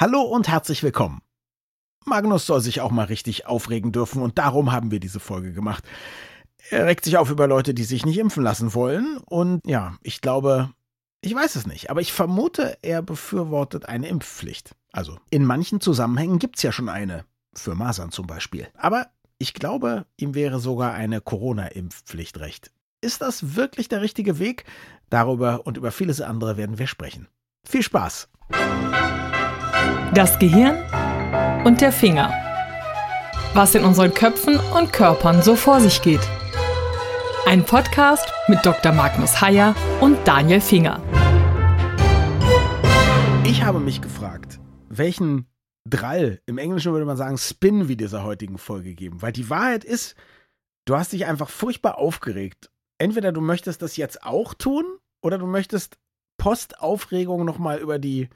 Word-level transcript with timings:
Hallo 0.00 0.22
und 0.22 0.48
herzlich 0.48 0.82
willkommen. 0.82 1.20
Magnus 2.06 2.46
soll 2.46 2.62
sich 2.62 2.80
auch 2.80 2.90
mal 2.90 3.04
richtig 3.04 3.44
aufregen 3.44 3.92
dürfen 3.92 4.22
und 4.22 4.38
darum 4.38 4.72
haben 4.72 4.90
wir 4.90 4.98
diese 4.98 5.20
Folge 5.20 5.52
gemacht. 5.52 5.84
Er 6.70 6.86
regt 6.86 7.04
sich 7.04 7.18
auf 7.18 7.28
über 7.28 7.46
Leute, 7.46 7.74
die 7.74 7.84
sich 7.84 8.06
nicht 8.06 8.16
impfen 8.16 8.42
lassen 8.42 8.72
wollen 8.72 9.18
und 9.26 9.60
ja, 9.66 9.98
ich 10.02 10.22
glaube, 10.22 10.70
ich 11.20 11.34
weiß 11.34 11.54
es 11.54 11.66
nicht, 11.66 11.90
aber 11.90 12.00
ich 12.00 12.14
vermute, 12.14 12.78
er 12.80 13.02
befürwortet 13.02 13.90
eine 13.90 14.08
Impfpflicht. 14.08 14.74
Also 14.90 15.18
in 15.28 15.44
manchen 15.44 15.82
Zusammenhängen 15.82 16.38
gibt 16.38 16.56
es 16.56 16.62
ja 16.62 16.72
schon 16.72 16.88
eine, 16.88 17.26
für 17.52 17.74
Masern 17.74 18.10
zum 18.10 18.26
Beispiel. 18.26 18.68
Aber 18.78 19.08
ich 19.36 19.52
glaube, 19.52 20.06
ihm 20.16 20.34
wäre 20.34 20.60
sogar 20.60 20.94
eine 20.94 21.20
Corona-Impfpflicht 21.20 22.40
recht. 22.40 22.70
Ist 23.02 23.20
das 23.20 23.54
wirklich 23.54 23.90
der 23.90 24.00
richtige 24.00 24.38
Weg? 24.38 24.64
Darüber 25.10 25.66
und 25.66 25.76
über 25.76 25.92
vieles 25.92 26.22
andere 26.22 26.56
werden 26.56 26.78
wir 26.78 26.86
sprechen. 26.86 27.28
Viel 27.68 27.82
Spaß! 27.82 28.30
Das 30.12 30.40
Gehirn 30.40 30.76
und 31.64 31.80
der 31.80 31.92
Finger. 31.92 32.32
Was 33.54 33.76
in 33.76 33.84
unseren 33.84 34.12
Köpfen 34.12 34.58
und 34.76 34.92
Körpern 34.92 35.40
so 35.40 35.54
vor 35.54 35.80
sich 35.80 36.02
geht. 36.02 36.20
Ein 37.46 37.64
Podcast 37.64 38.26
mit 38.48 38.58
Dr. 38.66 38.90
Magnus 38.90 39.40
Heyer 39.40 39.76
und 40.00 40.18
Daniel 40.26 40.60
Finger. 40.60 41.00
Ich 43.44 43.62
habe 43.62 43.78
mich 43.78 44.02
gefragt, 44.02 44.58
welchen 44.88 45.46
Drall, 45.88 46.40
im 46.44 46.58
Englischen 46.58 46.90
würde 46.90 47.06
man 47.06 47.16
sagen 47.16 47.38
Spin, 47.38 47.86
wie 47.86 47.96
dieser 47.96 48.24
heutigen 48.24 48.58
Folge 48.58 48.96
geben. 48.96 49.22
Weil 49.22 49.32
die 49.32 49.48
Wahrheit 49.48 49.84
ist, 49.84 50.16
du 50.86 50.96
hast 50.96 51.12
dich 51.12 51.26
einfach 51.26 51.48
furchtbar 51.48 51.98
aufgeregt. 51.98 52.72
Entweder 52.98 53.30
du 53.30 53.40
möchtest 53.40 53.80
das 53.80 53.96
jetzt 53.96 54.24
auch 54.24 54.54
tun 54.54 54.84
oder 55.22 55.38
du 55.38 55.46
möchtest 55.46 55.98
Postaufregung 56.36 57.44
nochmal 57.44 57.78
über 57.78 58.00
die 58.00 58.28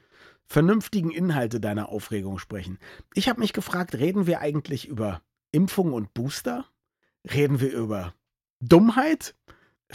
vernünftigen 0.47 1.11
Inhalte 1.11 1.59
deiner 1.59 1.89
Aufregung 1.89 2.39
sprechen. 2.39 2.77
Ich 3.13 3.29
habe 3.29 3.39
mich 3.39 3.53
gefragt, 3.53 3.95
reden 3.95 4.27
wir 4.27 4.39
eigentlich 4.41 4.87
über 4.87 5.21
Impfung 5.51 5.93
und 5.93 6.13
Booster? 6.13 6.65
Reden 7.33 7.59
wir 7.59 7.73
über 7.73 8.13
Dummheit? 8.59 9.35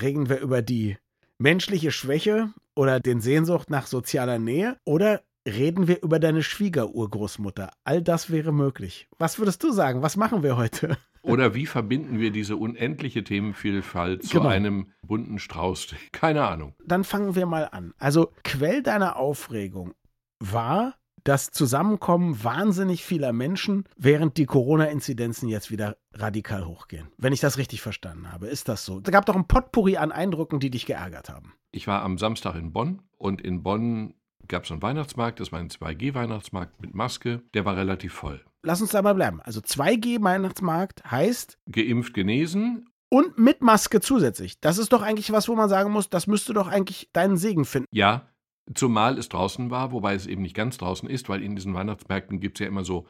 Reden 0.01 0.29
wir 0.29 0.41
über 0.41 0.63
die 0.63 0.97
menschliche 1.39 1.91
Schwäche 1.93 2.53
oder 2.75 3.01
den 3.01 3.21
Sehnsucht 3.21 3.71
nach 3.71 3.87
sozialer 3.87 4.39
Nähe? 4.39 4.77
Oder 4.85 5.23
reden 5.47 5.89
wir 5.89 6.03
über 6.03 6.19
deine 6.19 6.43
Schwiegerurgroßmutter? 6.43 7.71
All 7.85 8.03
das 8.03 8.31
wäre 8.31 8.53
möglich. 8.53 9.09
Was 9.19 9.39
würdest 9.39 9.63
du 9.63 9.73
sagen? 9.73 10.03
Was 10.03 10.17
machen 10.17 10.43
wir 10.43 10.57
heute? 10.57 10.97
Oder 11.23 11.55
wie 11.55 11.67
verbinden 11.67 12.19
wir 12.19 12.31
diese 12.31 12.57
unendliche 12.57 13.23
Themenvielfalt 13.23 14.23
zu 14.25 14.39
Genau. 14.39 14.49
einem 14.49 14.91
bunten 15.07 15.39
Strauß? 15.39 15.89
Keine 16.13 16.47
Ahnung. 16.47 16.75
Dann 16.87 17.05
fangen 17.05 17.35
wir 17.35 17.45
mal 17.45 17.69
an. 17.71 17.93
Also, 17.99 18.33
Quell 18.43 18.83
deiner 18.83 19.17
Aufregung 19.17 19.93
war 20.41 20.95
das 21.25 21.51
Zusammenkommen 21.51 22.43
wahnsinnig 22.43 23.05
vieler 23.05 23.33
Menschen, 23.33 23.85
während 23.97 24.37
die 24.39 24.47
Corona-Inzidenzen 24.47 25.49
jetzt 25.49 25.71
wieder 25.71 25.99
radikal 26.15 26.67
hochgehen. 26.67 27.09
Wenn 27.19 27.33
ich 27.33 27.41
das 27.41 27.59
richtig 27.59 27.83
verstanden 27.83 28.33
habe, 28.33 28.47
ist 28.47 28.69
das 28.69 28.85
so? 28.85 29.01
Es 29.05 29.11
gab 29.13 29.27
doch 29.27 29.37
ein 29.37 29.47
Potpourri 29.47 29.97
an 29.99 30.13
Eindrücken, 30.13 30.61
die 30.61 30.71
dich 30.71 30.87
geärgert 30.87 31.29
haben. 31.29 31.53
Ich 31.73 31.87
war 31.87 32.03
am 32.03 32.19
Samstag 32.19 32.55
in 32.55 32.73
Bonn 32.73 33.03
und 33.19 33.41
in 33.43 33.63
Bonn 33.63 34.15
gab 34.49 34.65
es 34.65 34.73
einen 34.73 34.83
Weihnachtsmarkt, 34.83 35.41
das 35.41 35.53
war 35.53 35.61
ein 35.61 35.69
2G-Weihnachtsmarkt 35.69 36.81
mit 36.81 36.95
Maske, 36.95 37.43
der 37.55 37.65
war 37.65 37.77
relativ 37.77 38.15
voll. 38.15 38.45
Lass 38.63 38.81
uns 38.81 38.91
dabei 38.91 39.15
bleiben. 39.15 39.41
Also 39.43 39.61
2G-Weihnachtsmarkt 39.61 41.05
heißt 41.11 41.59
Geimpft, 41.71 42.15
genesen, 42.15 42.87
und 43.13 43.39
mit 43.39 43.61
Maske 43.61 44.01
zusätzlich. 44.01 44.61
Das 44.61 44.79
ist 44.79 44.93
doch 44.93 45.03
eigentlich 45.03 45.33
was, 45.33 45.49
wo 45.49 45.57
man 45.57 45.69
sagen 45.69 45.93
muss, 45.93 46.11
das 46.11 46.27
müsste 46.27 46.55
doch 46.55 46.69
eigentlich 46.69 47.11
deinen 47.13 47.37
Segen 47.37 47.65
finden. 47.65 47.89
ja, 47.91 48.31
zumal 48.75 49.19
es 49.19 49.29
draußen 49.29 49.71
war, 49.71 49.93
wobei 49.93 50.15
es 50.15 50.27
eben 50.27 50.43
nicht 50.43 50.55
ganz 50.55 50.79
draußen 50.79 51.09
ist, 51.09 51.29
weil 51.29 51.43
in 51.43 51.57
diesen 51.57 51.75
Weihnachtsmärkten 51.75 52.41
gibt 52.41 52.59
es 52.59 52.65
ja 52.65 52.69
immer 52.69 52.85
so 52.85 53.07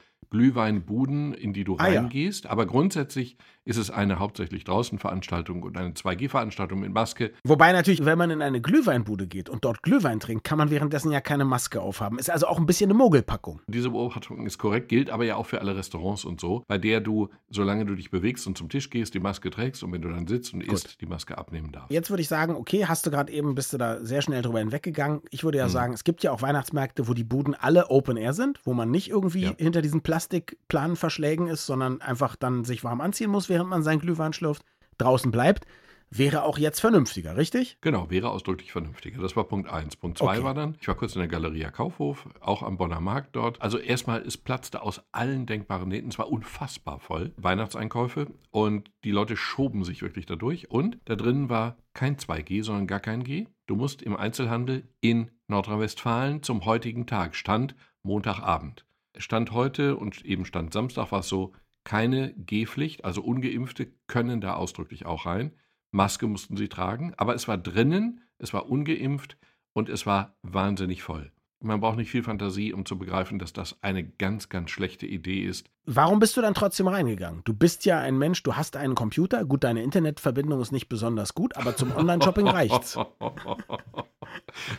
Glühweinbuden, 0.55 1.33
in 1.35 1.53
die 1.53 1.65
du 1.65 1.77
Ah, 1.79 1.89
ja. 1.89 2.01
reingehst. 2.01 2.47
Aber 2.47 2.67
grundsätzlich 2.67 3.37
ist 3.65 3.77
es 3.77 3.91
eine 3.91 4.19
hauptsächlich 4.19 4.65
draußen 4.65 4.99
Veranstaltung 4.99 5.63
und 5.63 5.77
eine 5.77 5.91
2G-Veranstaltung 5.91 6.81
mit 6.81 6.92
Maske. 6.92 7.33
Wobei 7.45 7.73
natürlich, 7.73 8.05
wenn 8.05 8.19
man 8.19 8.30
in 8.30 8.42
eine 8.42 8.61
Glühweinbude 8.61 9.27
geht 9.27 9.48
und 9.48 9.64
dort 9.64 9.83
Glühwein 9.83 10.19
trinkt, 10.19 10.45
kann 10.45 10.59
man 10.59 10.70
währenddessen 10.70 11.13
ja 11.13 11.20
keine 11.20 11.45
Maske 11.45 11.80
aufhaben. 11.80 12.19
Ist 12.19 12.30
also 12.30 12.47
auch 12.47 12.59
ein 12.59 12.67
bisschen 12.67 12.91
eine 12.91 12.98
Mogelpackung. 12.98 13.61
Diese 13.69 13.91
Beobachtung 13.91 14.47
ist 14.47 14.59
korrekt, 14.59 14.89
gilt 14.89 15.11
aber 15.11 15.25
ja 15.25 15.36
auch 15.36 15.47
für 15.47 15.61
alle 15.61 15.77
Restaurants 15.77 16.25
und 16.25 16.41
so, 16.41 16.64
bei 16.69 16.79
der 16.79 17.01
du, 17.01 17.29
solange 17.51 17.85
du 17.85 17.95
dich 17.95 18.11
bewegst 18.11 18.47
und 18.47 18.57
zum 18.59 18.69
Tisch 18.69 18.91
gehst, 18.91 19.14
die 19.14 19.20
Maske 19.20 19.51
trägst 19.51 19.83
und 19.85 19.92
wenn 19.92 20.03
du 20.03 20.09
dann 20.09 20.27
sitzt 20.27 20.53
und 20.55 20.61
Gut. 20.67 20.73
isst, 20.73 21.01
die 21.01 21.07
Maske 21.07 21.36
abnehmen 21.39 21.70
darfst. 21.70 21.92
Jetzt 21.92 22.11
würde 22.11 22.23
ich 22.23 22.29
sagen, 22.29 22.55
okay, 22.57 22.86
hast 22.86 23.07
du 23.07 23.11
gerade 23.11 23.33
eben, 23.33 23.55
bist 23.55 23.73
du 23.73 23.79
da 23.79 24.03
sehr 24.05 24.23
schnell 24.23 24.42
drüber 24.42 24.59
hinweggegangen. 24.61 25.20
Ich 25.30 25.45
würde 25.45 25.59
ja 25.59 25.67
Mhm. 25.67 25.70
sagen, 25.70 25.92
es 25.92 26.03
gibt 26.05 26.23
ja 26.23 26.33
auch 26.33 26.42
Weihnachtsmärkte, 26.42 27.07
wo 27.09 27.14
die 27.14 27.25
Buden 27.25 27.55
alle 27.55 27.91
Open 27.91 28.17
Air 28.17 28.33
sind, 28.33 28.59
wo 28.64 28.73
man 28.75 28.91
nicht 28.91 29.11
irgendwie 29.11 29.45
Ja. 29.45 29.53
hinter 29.59 29.83
diesen 29.83 30.01
Plastikplanenverschlägen 30.11 31.47
ist, 31.47 31.67
sondern 31.67 32.01
einfach 32.01 32.35
dann 32.35 32.65
sich 32.65 32.83
warm 32.83 33.01
anziehen 33.01 33.31
muss, 33.31 33.48
während 33.48 33.71
man 33.71 33.85
seinen 33.85 34.01
Glühwein 34.01 34.33
schlürft, 34.33 34.65
draußen 34.98 35.31
bleibt. 35.31 35.67
Wäre 36.11 36.43
auch 36.43 36.59
jetzt 36.59 36.81
vernünftiger, 36.81 37.37
richtig? 37.37 37.79
Genau, 37.81 38.11
wäre 38.11 38.31
ausdrücklich 38.31 38.73
vernünftiger. 38.73 39.23
Das 39.23 39.37
war 39.37 39.45
Punkt 39.45 39.71
eins. 39.71 39.95
Punkt 39.95 40.19
zwei 40.19 40.39
Okay. 40.39 40.43
war 40.43 40.55
dann, 40.55 40.77
ich 40.81 40.89
war 40.89 40.97
kurz 40.97 41.15
in 41.15 41.21
der 41.21 41.29
Galeria 41.29 41.71
Kaufhof, 41.71 42.29
auch 42.41 42.65
am 42.65 42.77
Bonner 42.77 43.01
Markt 43.01 43.37
dort. 43.37 43.63
Also 43.63 43.79
erstmal, 43.79 44.23
es 44.23 44.37
platzte 44.37 44.83
aus 44.83 45.01
allen 45.13 45.47
denkbaren 45.47 45.89
Nähten. 45.89 46.09
Es 46.09 46.19
war 46.19 46.29
unfassbar 46.29 46.98
voll. 46.98 47.33
Weihnachtseinkäufe 47.37 48.27
und 48.51 48.91
die 49.05 49.13
Leute 49.13 49.37
schoben 49.37 49.85
sich 49.85 50.03
wirklich 50.03 50.27
dadurch. 50.27 50.73
Und 50.73 50.98
da 51.05 51.15
drinnen 51.15 51.48
war 51.51 51.77
kein 51.95 52.17
2G, 52.17 52.65
sondern 52.65 52.89
gar 52.89 52.98
kein 52.98 53.23
G. 53.23 53.47
Du 53.69 53.77
musst 53.77 54.03
im 54.03 54.17
Einzelhandel 54.17 54.89
in 55.01 55.31
Nordrhein-Westfalen 55.47 56.42
zum 56.42 56.65
heutigen 56.65 57.07
Tag, 57.07 57.37
Stand 57.37 57.77
Montagabend. 58.03 58.85
Stand 59.17 59.53
heute 59.53 59.97
und 59.97 60.25
eben 60.25 60.45
Stand 60.45 60.73
Samstag 60.73 61.13
war 61.13 61.21
es 61.21 61.29
so, 61.29 61.53
keine 61.85 62.35
G-Pflicht, 62.35 63.05
also 63.05 63.23
Ungeimpfte 63.23 63.93
können 64.07 64.41
da 64.41 64.55
ausdrücklich 64.55 65.07
auch 65.07 65.27
rein. 65.27 65.53
Maske 65.91 66.27
mussten 66.27 66.57
sie 66.57 66.69
tragen, 66.69 67.15
aber 67.17 67.35
es 67.35 67.48
war 67.48 67.59
drinnen, 67.59 68.21
es 68.39 68.53
war 68.53 68.69
ungeimpft 68.69 69.39
und 69.73 69.89
es 69.89 70.07
war 70.07 70.37
wahnsinnig 70.43 71.03
voll. 71.03 71.33
Man 71.63 71.81
braucht 71.81 71.98
nicht 71.98 72.11
viel 72.11 72.23
Fantasie, 72.23 72.73
um 72.73 72.87
zu 72.87 72.98
begreifen, 72.98 73.39
dass 73.39 73.53
das 73.53 73.83
eine 73.83 74.05
ganz, 74.05 74.48
ganz 74.48 74.71
schlechte 74.71 75.07
Idee 75.07 75.42
ist. 75.42 75.71
Warum 75.86 76.18
bist 76.20 76.36
du 76.36 76.42
dann 76.42 76.55
trotzdem 76.55 76.89
reingegangen? 76.89 77.42
Du 77.45 77.55
bist 77.55 77.85
ja 77.85 77.98
ein 77.98 78.18
Mensch, 78.18 78.42
du 78.42 78.55
hast 78.55 78.77
einen 78.77 78.95
Computer. 78.95 79.45
Gut, 79.45 79.64
deine 79.64 79.83
Internetverbindung 79.83 80.61
ist 80.61 80.73
nicht 80.73 80.89
besonders 80.89 81.35
gut, 81.35 81.57
aber 81.57 81.74
zum 81.74 81.96
Online-Shopping 81.96 82.46
reicht's. 82.48 82.96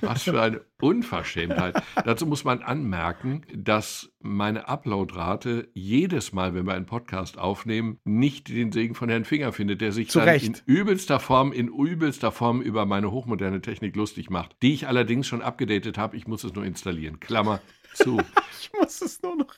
Was 0.01 0.23
für 0.23 0.41
eine 0.41 0.61
Unverschämtheit. 0.79 1.81
Dazu 2.05 2.25
muss 2.25 2.43
man 2.43 2.61
anmerken, 2.61 3.41
dass 3.53 4.11
meine 4.19 4.67
Uploadrate 4.69 5.69
jedes 5.73 6.33
Mal, 6.33 6.53
wenn 6.53 6.65
wir 6.65 6.73
einen 6.75 6.85
Podcast 6.85 7.37
aufnehmen, 7.37 7.99
nicht 8.05 8.47
den 8.47 8.71
Segen 8.71 8.95
von 8.95 9.09
Herrn 9.09 9.25
Finger 9.25 9.51
findet, 9.51 9.81
der 9.81 9.91
sich 9.91 10.09
Zu 10.09 10.19
dann 10.19 10.29
Recht. 10.29 10.45
in 10.45 10.55
übelster 10.65 11.19
Form, 11.19 11.51
in 11.51 11.67
übelster 11.67 12.31
Form 12.31 12.61
über 12.61 12.85
meine 12.85 13.11
hochmoderne 13.11 13.61
Technik 13.61 13.95
lustig 13.95 14.29
macht, 14.29 14.55
die 14.61 14.73
ich 14.73 14.87
allerdings 14.87 15.27
schon 15.27 15.41
abgedatet 15.41 15.97
habe. 15.97 16.15
Ich 16.15 16.27
muss 16.27 16.43
es 16.43 16.53
nur 16.53 16.63
installieren. 16.63 17.19
Klammer 17.19 17.59
zu. 17.95 18.21
Ich 18.61 18.71
muss 18.79 19.01
es 19.01 19.19
nur 19.23 19.37
noch. 19.37 19.55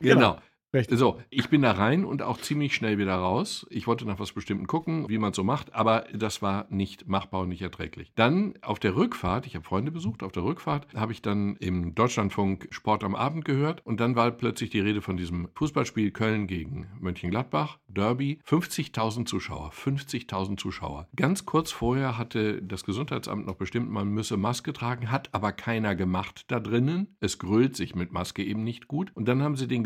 Genau. 0.00 0.38
Richtig. 0.74 0.98
So, 0.98 1.18
ich 1.30 1.48
bin 1.48 1.62
da 1.62 1.72
rein 1.72 2.04
und 2.04 2.20
auch 2.20 2.36
ziemlich 2.36 2.74
schnell 2.74 2.98
wieder 2.98 3.14
raus. 3.14 3.66
Ich 3.70 3.86
wollte 3.86 4.04
nach 4.04 4.18
was 4.18 4.32
Bestimmten 4.32 4.66
gucken, 4.66 5.08
wie 5.08 5.16
man 5.16 5.30
es 5.30 5.36
so 5.36 5.42
macht, 5.42 5.74
aber 5.74 6.04
das 6.12 6.42
war 6.42 6.66
nicht 6.68 7.08
machbar 7.08 7.42
und 7.42 7.48
nicht 7.48 7.62
erträglich. 7.62 8.12
Dann 8.16 8.52
auf 8.60 8.78
der 8.78 8.94
Rückfahrt, 8.94 9.46
ich 9.46 9.54
habe 9.54 9.64
Freunde 9.64 9.90
besucht, 9.90 10.22
auf 10.22 10.32
der 10.32 10.44
Rückfahrt 10.44 10.86
habe 10.94 11.12
ich 11.12 11.22
dann 11.22 11.56
im 11.56 11.94
Deutschlandfunk 11.94 12.68
Sport 12.70 13.02
am 13.02 13.14
Abend 13.14 13.46
gehört 13.46 13.80
und 13.86 13.98
dann 13.98 14.14
war 14.14 14.30
plötzlich 14.30 14.68
die 14.68 14.80
Rede 14.80 15.00
von 15.00 15.16
diesem 15.16 15.48
Fußballspiel 15.54 16.10
Köln 16.10 16.46
gegen 16.46 16.86
Mönchengladbach, 17.00 17.78
Derby, 17.88 18.38
50.000 18.46 19.24
Zuschauer, 19.24 19.70
50.000 19.70 20.58
Zuschauer. 20.58 21.08
Ganz 21.16 21.46
kurz 21.46 21.72
vorher 21.72 22.18
hatte 22.18 22.60
das 22.60 22.84
Gesundheitsamt 22.84 23.46
noch 23.46 23.56
bestimmt, 23.56 23.90
man 23.90 24.08
müsse 24.08 24.36
Maske 24.36 24.74
tragen, 24.74 25.10
hat 25.10 25.30
aber 25.32 25.52
keiner 25.52 25.96
gemacht 25.96 26.44
da 26.48 26.60
drinnen. 26.60 27.16
Es 27.20 27.38
grölt 27.38 27.74
sich 27.74 27.94
mit 27.94 28.12
Maske 28.12 28.44
eben 28.44 28.64
nicht 28.64 28.86
gut. 28.86 29.12
Und 29.14 29.28
dann 29.28 29.42
haben 29.42 29.56
sie 29.56 29.66
den 29.66 29.82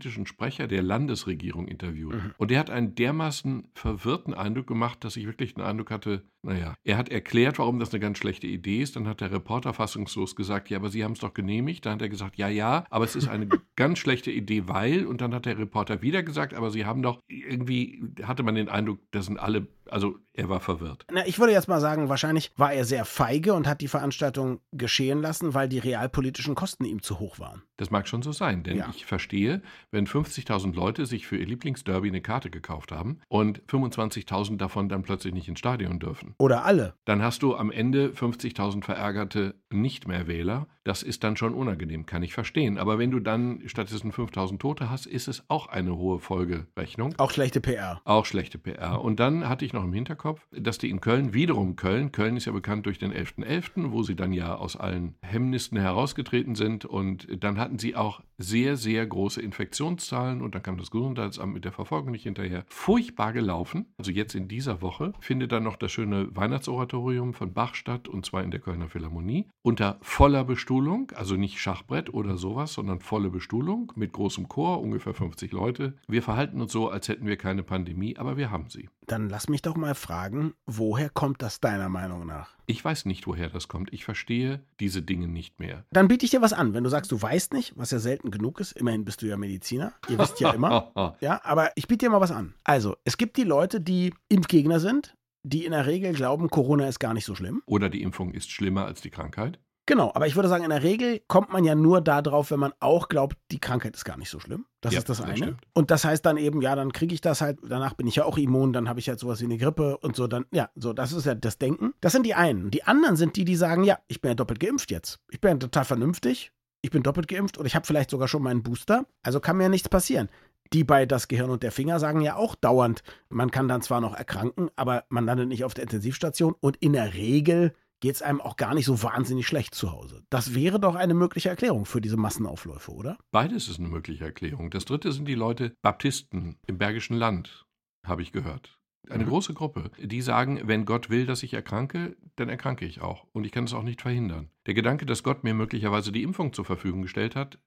gesundheitspolitischen 0.00 0.26
Sprecher 0.26 0.66
der 0.66 0.82
Landesregierung 0.82 1.68
interviewt. 1.68 2.14
Mhm. 2.14 2.34
Und 2.38 2.50
der 2.50 2.58
hat 2.58 2.70
einen 2.70 2.94
dermaßen 2.94 3.68
verwirrten 3.74 4.34
Eindruck 4.34 4.66
gemacht, 4.66 5.04
dass 5.04 5.16
ich 5.16 5.26
wirklich 5.26 5.54
den 5.54 5.62
Eindruck 5.62 5.90
hatte, 5.90 6.24
naja, 6.42 6.74
er 6.84 6.96
hat 6.96 7.10
erklärt, 7.10 7.58
warum 7.58 7.78
das 7.78 7.92
eine 7.92 8.00
ganz 8.00 8.18
schlechte 8.18 8.46
Idee 8.46 8.80
ist. 8.80 8.96
Dann 8.96 9.06
hat 9.06 9.20
der 9.20 9.30
Reporter 9.30 9.74
fassungslos 9.74 10.36
gesagt, 10.36 10.70
ja, 10.70 10.78
aber 10.78 10.88
Sie 10.88 11.04
haben 11.04 11.12
es 11.12 11.20
doch 11.20 11.34
genehmigt. 11.34 11.84
Dann 11.84 11.94
hat 11.94 12.02
er 12.02 12.08
gesagt, 12.08 12.36
ja, 12.36 12.48
ja, 12.48 12.84
aber 12.88 13.04
es 13.04 13.14
ist 13.14 13.28
eine 13.28 13.46
ganz 13.76 13.98
schlechte 13.98 14.30
Idee, 14.30 14.66
weil. 14.66 15.06
Und 15.06 15.20
dann 15.20 15.34
hat 15.34 15.46
der 15.46 15.58
Reporter 15.58 16.02
wieder 16.02 16.22
gesagt, 16.22 16.54
aber 16.54 16.70
Sie 16.70 16.86
haben 16.86 17.02
doch, 17.02 17.20
irgendwie 17.28 18.02
hatte 18.22 18.42
man 18.42 18.54
den 18.54 18.68
Eindruck, 18.68 19.00
das 19.10 19.26
sind 19.26 19.38
alle, 19.38 19.66
also 19.92 20.16
er 20.32 20.48
war 20.48 20.60
verwirrt. 20.60 21.04
Na, 21.12 21.26
ich 21.26 21.38
würde 21.38 21.52
jetzt 21.52 21.68
mal 21.68 21.80
sagen, 21.80 22.08
wahrscheinlich 22.08 22.52
war 22.56 22.72
er 22.72 22.84
sehr 22.84 23.04
feige 23.04 23.52
und 23.54 23.66
hat 23.66 23.80
die 23.80 23.88
Veranstaltung 23.88 24.60
geschehen 24.72 25.20
lassen, 25.20 25.52
weil 25.54 25.68
die 25.68 25.78
realpolitischen 25.78 26.54
Kosten 26.54 26.84
ihm 26.84 27.02
zu 27.02 27.18
hoch 27.18 27.38
waren. 27.38 27.62
Das 27.76 27.90
mag 27.90 28.08
schon 28.08 28.22
so 28.22 28.32
sein, 28.32 28.62
denn 28.62 28.76
Ja. 28.78 28.88
ich 28.94 29.04
verstehe, 29.06 29.62
wenn 29.90 30.06
50.000 30.06 30.74
Leute 30.74 31.06
sich 31.06 31.26
für 31.26 31.36
ihr 31.36 31.46
Lieblingsderby 31.46 32.08
eine 32.08 32.20
Karte 32.20 32.50
gekauft 32.50 32.92
haben 32.92 33.20
und 33.28 33.62
25.000 33.68 34.56
davon 34.58 34.88
dann 34.88 35.02
plötzlich 35.02 35.34
nicht 35.34 35.48
ins 35.48 35.58
Stadion 35.58 35.98
dürfen, 35.98 36.34
Oder 36.38 36.64
alle. 36.64 36.94
dann 37.04 37.22
hast 37.22 37.42
du 37.42 37.56
am 37.56 37.70
Ende 37.70 38.08
50.000 38.10 38.84
verärgerte 38.84 39.54
Nicht-mehr-Wähler. 39.72 40.66
Das 40.90 41.04
ist 41.04 41.22
dann 41.22 41.36
schon 41.36 41.54
unangenehm, 41.54 42.04
kann 42.04 42.24
ich 42.24 42.32
verstehen. 42.34 42.76
Aber 42.76 42.98
wenn 42.98 43.12
du 43.12 43.20
dann 43.20 43.62
stattdessen 43.66 44.10
5000 44.10 44.60
Tote 44.60 44.90
hast, 44.90 45.06
ist 45.06 45.28
es 45.28 45.44
auch 45.46 45.68
eine 45.68 45.96
hohe 45.96 46.18
Folgerechnung. 46.18 47.14
Auch 47.18 47.30
schlechte 47.30 47.60
PR. 47.60 48.00
Auch 48.04 48.26
schlechte 48.26 48.58
PR. 48.58 49.00
Und 49.00 49.20
dann 49.20 49.48
hatte 49.48 49.64
ich 49.64 49.72
noch 49.72 49.84
im 49.84 49.92
Hinterkopf, 49.92 50.44
dass 50.50 50.78
die 50.78 50.90
in 50.90 51.00
Köln, 51.00 51.32
wiederum 51.32 51.76
Köln, 51.76 52.10
Köln 52.10 52.36
ist 52.36 52.46
ja 52.46 52.52
bekannt 52.52 52.86
durch 52.86 52.98
den 52.98 53.12
11.11., 53.12 53.44
.11., 53.44 53.92
wo 53.92 54.02
sie 54.02 54.16
dann 54.16 54.32
ja 54.32 54.56
aus 54.56 54.74
allen 54.74 55.14
Hemmnissen 55.22 55.78
herausgetreten 55.78 56.56
sind. 56.56 56.86
Und 56.86 57.28
dann 57.38 57.56
hatten 57.56 57.78
sie 57.78 57.94
auch 57.94 58.20
sehr, 58.36 58.76
sehr 58.76 59.06
große 59.06 59.40
Infektionszahlen. 59.40 60.42
Und 60.42 60.56
dann 60.56 60.64
kam 60.64 60.76
das 60.76 60.90
Gesundheitsamt 60.90 61.54
mit 61.54 61.64
der 61.64 61.70
Verfolgung 61.70 62.10
nicht 62.10 62.24
hinterher. 62.24 62.64
Furchtbar 62.66 63.32
gelaufen. 63.32 63.86
Also 63.96 64.10
jetzt 64.10 64.34
in 64.34 64.48
dieser 64.48 64.82
Woche 64.82 65.12
findet 65.20 65.52
dann 65.52 65.62
noch 65.62 65.76
das 65.76 65.92
schöne 65.92 66.34
Weihnachtsoratorium 66.34 67.32
von 67.32 67.52
Bach 67.52 67.76
statt, 67.76 68.08
und 68.08 68.26
zwar 68.26 68.42
in 68.42 68.50
der 68.50 68.58
Kölner 68.58 68.88
Philharmonie. 68.88 69.46
Unter 69.62 69.98
voller 70.02 70.42
Bestuhlung, 70.42 70.79
also 71.14 71.36
nicht 71.36 71.58
Schachbrett 71.58 72.12
oder 72.12 72.36
sowas, 72.36 72.72
sondern 72.72 73.00
volle 73.00 73.30
Bestuhlung 73.30 73.92
mit 73.96 74.12
großem 74.12 74.48
Chor, 74.48 74.80
ungefähr 74.80 75.14
50 75.14 75.52
Leute. 75.52 75.94
Wir 76.08 76.22
verhalten 76.22 76.60
uns 76.60 76.72
so, 76.72 76.88
als 76.88 77.08
hätten 77.08 77.26
wir 77.26 77.36
keine 77.36 77.62
Pandemie, 77.62 78.16
aber 78.16 78.36
wir 78.36 78.50
haben 78.50 78.70
sie. 78.70 78.88
Dann 79.06 79.28
lass 79.28 79.48
mich 79.48 79.62
doch 79.62 79.76
mal 79.76 79.94
fragen, 79.94 80.54
woher 80.66 81.10
kommt 81.10 81.42
das 81.42 81.60
deiner 81.60 81.88
Meinung 81.88 82.26
nach? 82.26 82.56
Ich 82.66 82.84
weiß 82.84 83.06
nicht, 83.06 83.26
woher 83.26 83.48
das 83.48 83.66
kommt. 83.66 83.92
Ich 83.92 84.04
verstehe 84.04 84.62
diese 84.78 85.02
Dinge 85.02 85.26
nicht 85.26 85.58
mehr. 85.58 85.84
Dann 85.90 86.08
biete 86.08 86.24
ich 86.24 86.30
dir 86.30 86.42
was 86.42 86.52
an. 86.52 86.74
Wenn 86.74 86.84
du 86.84 86.90
sagst, 86.90 87.10
du 87.10 87.20
weißt 87.20 87.52
nicht, 87.52 87.76
was 87.76 87.90
ja 87.90 87.98
selten 87.98 88.30
genug 88.30 88.60
ist, 88.60 88.72
immerhin 88.72 89.04
bist 89.04 89.22
du 89.22 89.26
ja 89.26 89.36
Mediziner. 89.36 89.92
Ihr 90.08 90.18
wisst 90.18 90.38
ja 90.40 90.52
immer. 90.52 90.92
ja, 91.20 91.40
aber 91.42 91.72
ich 91.74 91.88
biete 91.88 92.06
dir 92.06 92.10
mal 92.10 92.20
was 92.20 92.30
an. 92.30 92.54
Also, 92.62 92.96
es 93.04 93.16
gibt 93.16 93.36
die 93.36 93.44
Leute, 93.44 93.80
die 93.80 94.14
Impfgegner 94.28 94.78
sind, 94.78 95.16
die 95.42 95.64
in 95.64 95.72
der 95.72 95.86
Regel 95.86 96.12
glauben, 96.12 96.48
Corona 96.50 96.86
ist 96.86 97.00
gar 97.00 97.14
nicht 97.14 97.24
so 97.24 97.34
schlimm. 97.34 97.62
Oder 97.66 97.88
die 97.88 98.02
Impfung 98.02 98.32
ist 98.32 98.50
schlimmer 98.50 98.86
als 98.86 99.00
die 99.00 99.10
Krankheit. 99.10 99.58
Genau, 99.90 100.12
aber 100.14 100.28
ich 100.28 100.36
würde 100.36 100.48
sagen, 100.48 100.62
in 100.62 100.70
der 100.70 100.84
Regel 100.84 101.20
kommt 101.26 101.52
man 101.52 101.64
ja 101.64 101.74
nur 101.74 102.00
darauf, 102.00 102.52
wenn 102.52 102.60
man 102.60 102.72
auch 102.78 103.08
glaubt, 103.08 103.36
die 103.50 103.58
Krankheit 103.58 103.96
ist 103.96 104.04
gar 104.04 104.16
nicht 104.16 104.30
so 104.30 104.38
schlimm. 104.38 104.64
Das 104.80 104.92
Ja, 104.92 105.00
ist 105.00 105.08
das 105.08 105.18
das 105.18 105.26
eine. 105.26 105.36
stimmt. 105.36 105.62
und 105.74 105.90
das 105.90 106.04
heißt 106.04 106.24
dann 106.24 106.36
eben, 106.36 106.62
ja, 106.62 106.76
dann 106.76 106.92
kriege 106.92 107.12
ich 107.12 107.20
das 107.20 107.40
halt, 107.40 107.58
danach 107.68 107.94
bin 107.94 108.06
ich 108.06 108.14
ja 108.14 108.24
auch 108.24 108.38
immun, 108.38 108.72
dann 108.72 108.88
habe 108.88 109.00
ich 109.00 109.08
halt 109.08 109.18
sowas 109.18 109.40
wie 109.40 109.46
eine 109.46 109.58
Grippe 109.58 109.98
und 109.98 110.14
so, 110.14 110.28
dann, 110.28 110.46
ja, 110.52 110.70
so, 110.76 110.92
das 110.92 111.10
ist 111.10 111.26
ja 111.26 111.34
das 111.34 111.58
Denken. 111.58 111.92
Das 112.00 112.12
sind 112.12 112.24
die 112.24 112.34
einen. 112.34 112.70
Die 112.70 112.84
anderen 112.84 113.16
sind 113.16 113.34
die, 113.34 113.44
die 113.44 113.56
sagen, 113.56 113.82
ja, 113.82 113.98
ich 114.06 114.20
bin 114.20 114.28
ja 114.30 114.34
doppelt 114.36 114.60
geimpft 114.60 114.92
jetzt. 114.92 115.18
Ich 115.28 115.40
bin 115.40 115.50
ja 115.50 115.56
total 115.56 115.84
vernünftig. 115.84 116.52
Ich 116.82 116.92
bin 116.92 117.02
doppelt 117.02 117.26
geimpft 117.26 117.58
und 117.58 117.66
ich 117.66 117.74
habe 117.74 117.84
vielleicht 117.84 118.10
sogar 118.10 118.28
schon 118.28 118.44
meinen 118.44 118.62
Booster. 118.62 119.06
Also 119.24 119.40
kann 119.40 119.56
mir 119.56 119.64
ja 119.64 119.68
nichts 119.70 119.88
passieren. 119.88 120.28
Die 120.72 120.84
bei 120.84 121.04
das 121.04 121.26
Gehirn 121.26 121.50
und 121.50 121.64
der 121.64 121.72
Finger 121.72 121.98
sagen 121.98 122.20
ja 122.20 122.36
auch 122.36 122.54
dauernd, 122.54 123.02
man 123.28 123.50
kann 123.50 123.66
dann 123.66 123.82
zwar 123.82 124.00
noch 124.00 124.14
erkranken, 124.14 124.70
aber 124.76 125.02
man 125.08 125.26
landet 125.26 125.48
nicht 125.48 125.64
auf 125.64 125.74
der 125.74 125.82
Intensivstation 125.82 126.54
und 126.60 126.76
in 126.76 126.92
der 126.92 127.14
Regel 127.14 127.72
geht 128.00 128.14
es 128.16 128.22
einem 128.22 128.40
auch 128.40 128.56
gar 128.56 128.74
nicht 128.74 128.86
so 128.86 129.02
wahnsinnig 129.02 129.46
schlecht 129.46 129.74
zu 129.74 129.92
Hause. 129.92 130.22
Das 130.30 130.54
wäre 130.54 130.80
doch 130.80 130.94
eine 130.94 131.14
mögliche 131.14 131.48
Erklärung 131.50 131.84
für 131.84 132.00
diese 132.00 132.16
Massenaufläufe, 132.16 132.92
oder? 132.92 133.18
Beides 133.30 133.68
ist 133.68 133.78
eine 133.78 133.88
mögliche 133.88 134.24
Erklärung. 134.24 134.70
Das 134.70 134.84
dritte 134.86 135.12
sind 135.12 135.26
die 135.28 135.34
Leute 135.34 135.74
Baptisten 135.82 136.56
im 136.66 136.78
Bergischen 136.78 137.16
Land, 137.16 137.66
habe 138.06 138.22
ich 138.22 138.32
gehört. 138.32 138.76
Eine 139.08 139.24
Mhm. 139.24 139.28
große 139.28 139.54
Gruppe, 139.54 139.90
die 139.98 140.20
sagen, 140.20 140.60
wenn 140.64 140.84
Gott 140.84 141.08
will, 141.10 141.24
dass 141.26 141.42
ich 141.42 141.54
erkranke, 141.54 142.16
dann 142.36 142.48
erkranke 142.48 142.84
ich 142.84 143.00
auch. 143.00 143.26
Und 143.32 143.44
ich 143.44 143.52
kann 143.52 143.64
es 143.64 143.72
auch 143.74 143.82
nicht 143.82 144.02
verhindern. 144.02 144.50
Der 144.66 144.74
Gedanke, 144.74 145.06
dass 145.06 145.22
Gott 145.22 145.42
mir 145.42 145.54
möglicherweise 145.54 146.12
die 146.12 146.22
Impfung 146.22 146.52
zur 146.52 146.64
Verfügung 146.66 147.02
gestellt 147.02 147.34
hat, 147.34 147.58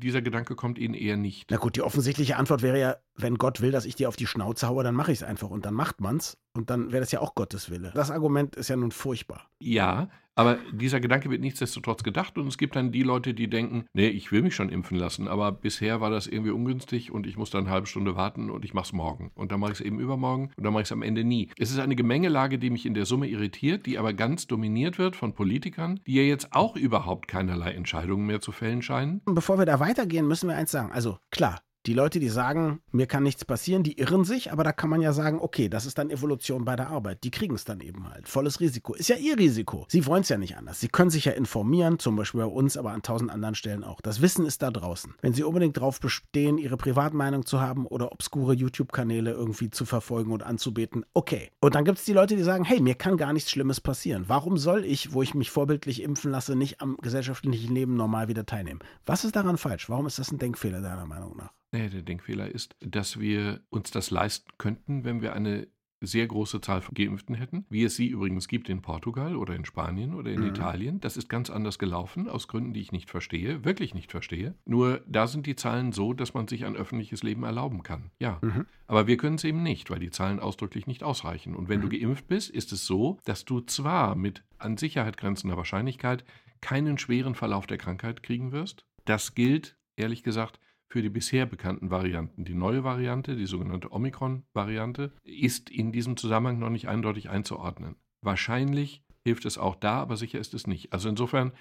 dieser 0.00 0.22
Gedanke 0.22 0.56
kommt 0.56 0.78
ihnen 0.78 0.94
eher 0.94 1.16
nicht. 1.16 1.50
Na 1.50 1.56
gut, 1.56 1.76
die 1.76 1.82
offensichtliche 1.82 2.36
Antwort 2.36 2.62
wäre 2.62 2.80
ja, 2.80 2.96
wenn 3.14 3.36
Gott 3.36 3.60
will, 3.60 3.70
dass 3.70 3.84
ich 3.84 3.94
dir 3.94 4.08
auf 4.08 4.16
die 4.16 4.26
Schnauze 4.26 4.68
haue, 4.68 4.82
dann 4.82 4.94
mache 4.94 5.12
ich 5.12 5.18
es 5.18 5.22
einfach 5.22 5.50
und 5.50 5.64
dann 5.64 5.74
macht 5.74 6.00
man's 6.00 6.36
und 6.54 6.70
dann 6.70 6.92
wäre 6.92 7.00
das 7.00 7.12
ja 7.12 7.20
auch 7.20 7.34
Gottes 7.34 7.70
Wille. 7.70 7.92
Das 7.94 8.10
Argument 8.10 8.56
ist 8.56 8.68
ja 8.68 8.76
nun 8.76 8.90
furchtbar. 8.90 9.48
Ja, 9.60 10.08
aber 10.34 10.58
dieser 10.72 11.00
Gedanke 11.00 11.30
wird 11.30 11.40
nichtsdestotrotz 11.40 12.02
gedacht 12.02 12.38
und 12.38 12.46
es 12.46 12.58
gibt 12.58 12.76
dann 12.76 12.92
die 12.92 13.02
Leute, 13.02 13.34
die 13.34 13.48
denken, 13.48 13.86
nee, 13.92 14.08
ich 14.08 14.32
will 14.32 14.42
mich 14.42 14.54
schon 14.54 14.68
impfen 14.68 14.96
lassen, 14.96 15.28
aber 15.28 15.52
bisher 15.52 16.00
war 16.00 16.10
das 16.10 16.26
irgendwie 16.26 16.50
ungünstig 16.50 17.10
und 17.10 17.26
ich 17.26 17.36
muss 17.36 17.50
dann 17.50 17.64
eine 17.64 17.72
halbe 17.72 17.86
Stunde 17.86 18.16
warten 18.16 18.50
und 18.50 18.64
ich 18.64 18.74
mache 18.74 18.86
es 18.86 18.92
morgen. 18.92 19.32
Und 19.34 19.52
dann 19.52 19.60
mache 19.60 19.72
ich 19.72 19.80
es 19.80 19.84
eben 19.84 20.00
übermorgen 20.00 20.50
und 20.56 20.64
dann 20.64 20.72
mache 20.72 20.82
ich 20.82 20.88
es 20.88 20.92
am 20.92 21.02
Ende 21.02 21.24
nie. 21.24 21.50
Es 21.58 21.70
ist 21.70 21.78
eine 21.78 21.96
Gemengelage, 21.96 22.58
die 22.58 22.70
mich 22.70 22.86
in 22.86 22.94
der 22.94 23.06
Summe 23.06 23.28
irritiert, 23.28 23.86
die 23.86 23.98
aber 23.98 24.12
ganz 24.12 24.46
dominiert 24.46 24.98
wird 24.98 25.16
von 25.16 25.34
Politikern, 25.34 26.00
die 26.06 26.14
ja 26.14 26.22
jetzt 26.22 26.52
auch 26.52 26.76
überhaupt 26.76 27.28
keinerlei 27.28 27.72
Entscheidungen 27.72 28.26
mehr 28.26 28.40
zu 28.40 28.52
fällen 28.52 28.82
scheinen. 28.82 29.20
Bevor 29.24 29.58
wir 29.58 29.66
da 29.66 29.80
weitergehen, 29.80 30.26
müssen 30.26 30.48
wir 30.48 30.56
eins 30.56 30.70
sagen. 30.70 30.92
Also 30.92 31.18
klar, 31.30 31.60
die 31.86 31.94
Leute, 31.94 32.20
die 32.20 32.28
sagen, 32.28 32.82
mir 32.92 33.06
kann 33.06 33.22
nichts 33.22 33.44
passieren, 33.46 33.82
die 33.82 33.98
irren 33.98 34.24
sich, 34.24 34.52
aber 34.52 34.64
da 34.64 34.72
kann 34.72 34.90
man 34.90 35.00
ja 35.00 35.14
sagen, 35.14 35.38
okay, 35.40 35.70
das 35.70 35.86
ist 35.86 35.96
dann 35.96 36.10
Evolution 36.10 36.66
bei 36.66 36.76
der 36.76 36.90
Arbeit. 36.90 37.24
Die 37.24 37.30
kriegen 37.30 37.54
es 37.54 37.64
dann 37.64 37.80
eben 37.80 38.10
halt. 38.10 38.28
Volles 38.28 38.60
Risiko. 38.60 38.94
Ist 38.94 39.08
ja 39.08 39.16
ihr 39.16 39.38
Risiko. 39.38 39.86
Sie 39.88 40.04
wollen 40.04 40.20
es 40.20 40.28
ja 40.28 40.36
nicht 40.36 40.58
anders. 40.58 40.78
Sie 40.78 40.88
können 40.88 41.08
sich 41.08 41.24
ja 41.24 41.32
informieren, 41.32 41.98
zum 41.98 42.16
Beispiel 42.16 42.40
bei 42.40 42.46
uns, 42.46 42.76
aber 42.76 42.92
an 42.92 43.00
tausend 43.00 43.30
anderen 43.30 43.54
Stellen 43.54 43.82
auch. 43.82 44.02
Das 44.02 44.20
Wissen 44.20 44.44
ist 44.44 44.60
da 44.60 44.70
draußen. 44.70 45.14
Wenn 45.22 45.32
Sie 45.32 45.42
unbedingt 45.42 45.78
darauf 45.78 46.00
bestehen, 46.00 46.58
Ihre 46.58 46.76
Privatmeinung 46.76 47.46
zu 47.46 47.62
haben 47.62 47.86
oder 47.86 48.12
obskure 48.12 48.52
YouTube-Kanäle 48.52 49.30
irgendwie 49.30 49.70
zu 49.70 49.86
verfolgen 49.86 50.32
und 50.32 50.42
anzubeten, 50.42 51.06
okay. 51.14 51.50
Und 51.60 51.74
dann 51.74 51.86
gibt 51.86 51.98
es 51.98 52.04
die 52.04 52.12
Leute, 52.12 52.36
die 52.36 52.42
sagen, 52.42 52.64
hey, 52.64 52.80
mir 52.80 52.94
kann 52.94 53.16
gar 53.16 53.32
nichts 53.32 53.50
Schlimmes 53.50 53.80
passieren. 53.80 54.24
Warum 54.26 54.58
soll 54.58 54.84
ich, 54.84 55.14
wo 55.14 55.22
ich 55.22 55.34
mich 55.34 55.50
vorbildlich 55.50 56.02
impfen 56.02 56.30
lasse, 56.30 56.56
nicht 56.56 56.82
am 56.82 56.98
gesellschaftlichen 56.98 57.74
Leben 57.74 57.96
normal 57.96 58.28
wieder 58.28 58.44
teilnehmen? 58.44 58.80
Was 59.06 59.24
ist 59.24 59.34
daran 59.34 59.56
falsch? 59.56 59.88
Warum 59.88 60.06
ist 60.06 60.18
das 60.18 60.30
ein 60.30 60.38
Denkfehler 60.38 60.82
deiner 60.82 61.06
Meinung 61.06 61.38
nach? 61.38 61.52
Nee, 61.72 61.88
der 61.88 62.02
Denkfehler 62.02 62.48
ist, 62.50 62.74
dass 62.80 63.20
wir 63.20 63.60
uns 63.70 63.90
das 63.90 64.10
leisten 64.10 64.50
könnten, 64.58 65.04
wenn 65.04 65.22
wir 65.22 65.34
eine 65.34 65.68
sehr 66.02 66.26
große 66.26 66.62
Zahl 66.62 66.80
von 66.80 66.94
Geimpften 66.94 67.34
hätten, 67.34 67.66
wie 67.68 67.84
es 67.84 67.94
sie 67.94 68.08
übrigens 68.08 68.48
gibt 68.48 68.70
in 68.70 68.80
Portugal 68.80 69.36
oder 69.36 69.54
in 69.54 69.66
Spanien 69.66 70.14
oder 70.14 70.30
in 70.30 70.40
Mhm. 70.40 70.46
Italien. 70.46 71.00
Das 71.00 71.18
ist 71.18 71.28
ganz 71.28 71.50
anders 71.50 71.78
gelaufen, 71.78 72.26
aus 72.26 72.48
Gründen, 72.48 72.72
die 72.72 72.80
ich 72.80 72.90
nicht 72.90 73.10
verstehe, 73.10 73.66
wirklich 73.66 73.92
nicht 73.92 74.10
verstehe. 74.10 74.54
Nur 74.64 75.02
da 75.06 75.26
sind 75.26 75.44
die 75.46 75.56
Zahlen 75.56 75.92
so, 75.92 76.14
dass 76.14 76.32
man 76.32 76.48
sich 76.48 76.64
ein 76.64 76.74
öffentliches 76.74 77.22
Leben 77.22 77.42
erlauben 77.42 77.82
kann. 77.82 78.10
Ja. 78.18 78.38
Mhm. 78.40 78.64
Aber 78.86 79.06
wir 79.06 79.18
können 79.18 79.36
es 79.36 79.44
eben 79.44 79.62
nicht, 79.62 79.90
weil 79.90 79.98
die 79.98 80.08
Zahlen 80.10 80.40
ausdrücklich 80.40 80.86
nicht 80.86 81.02
ausreichen. 81.02 81.54
Und 81.54 81.68
wenn 81.68 81.82
du 81.82 81.90
geimpft 81.90 82.28
bist, 82.28 82.48
ist 82.48 82.72
es 82.72 82.86
so, 82.86 83.18
dass 83.26 83.44
du 83.44 83.60
zwar 83.60 84.14
mit 84.16 84.42
an 84.56 84.78
Sicherheit 84.78 85.18
grenzender 85.18 85.58
Wahrscheinlichkeit 85.58 86.24
keinen 86.62 86.96
schweren 86.96 87.34
Verlauf 87.34 87.66
der 87.66 87.78
Krankheit 87.78 88.22
kriegen 88.22 88.52
wirst. 88.52 88.86
Das 89.04 89.34
gilt, 89.34 89.76
ehrlich 89.96 90.22
gesagt, 90.22 90.60
für 90.90 91.02
die 91.02 91.08
bisher 91.08 91.46
bekannten 91.46 91.90
Varianten. 91.90 92.44
Die 92.44 92.54
neue 92.54 92.84
Variante, 92.84 93.36
die 93.36 93.46
sogenannte 93.46 93.92
Omikron-Variante, 93.92 95.12
ist 95.22 95.70
in 95.70 95.92
diesem 95.92 96.16
Zusammenhang 96.16 96.58
noch 96.58 96.70
nicht 96.70 96.88
eindeutig 96.88 97.30
einzuordnen. 97.30 97.94
Wahrscheinlich 98.22 99.02
hilft 99.24 99.44
es 99.44 99.56
auch 99.56 99.76
da, 99.76 100.00
aber 100.00 100.16
sicher 100.16 100.40
ist 100.40 100.52
es 100.52 100.66
nicht. 100.66 100.92
Also 100.92 101.08
insofern, 101.08 101.52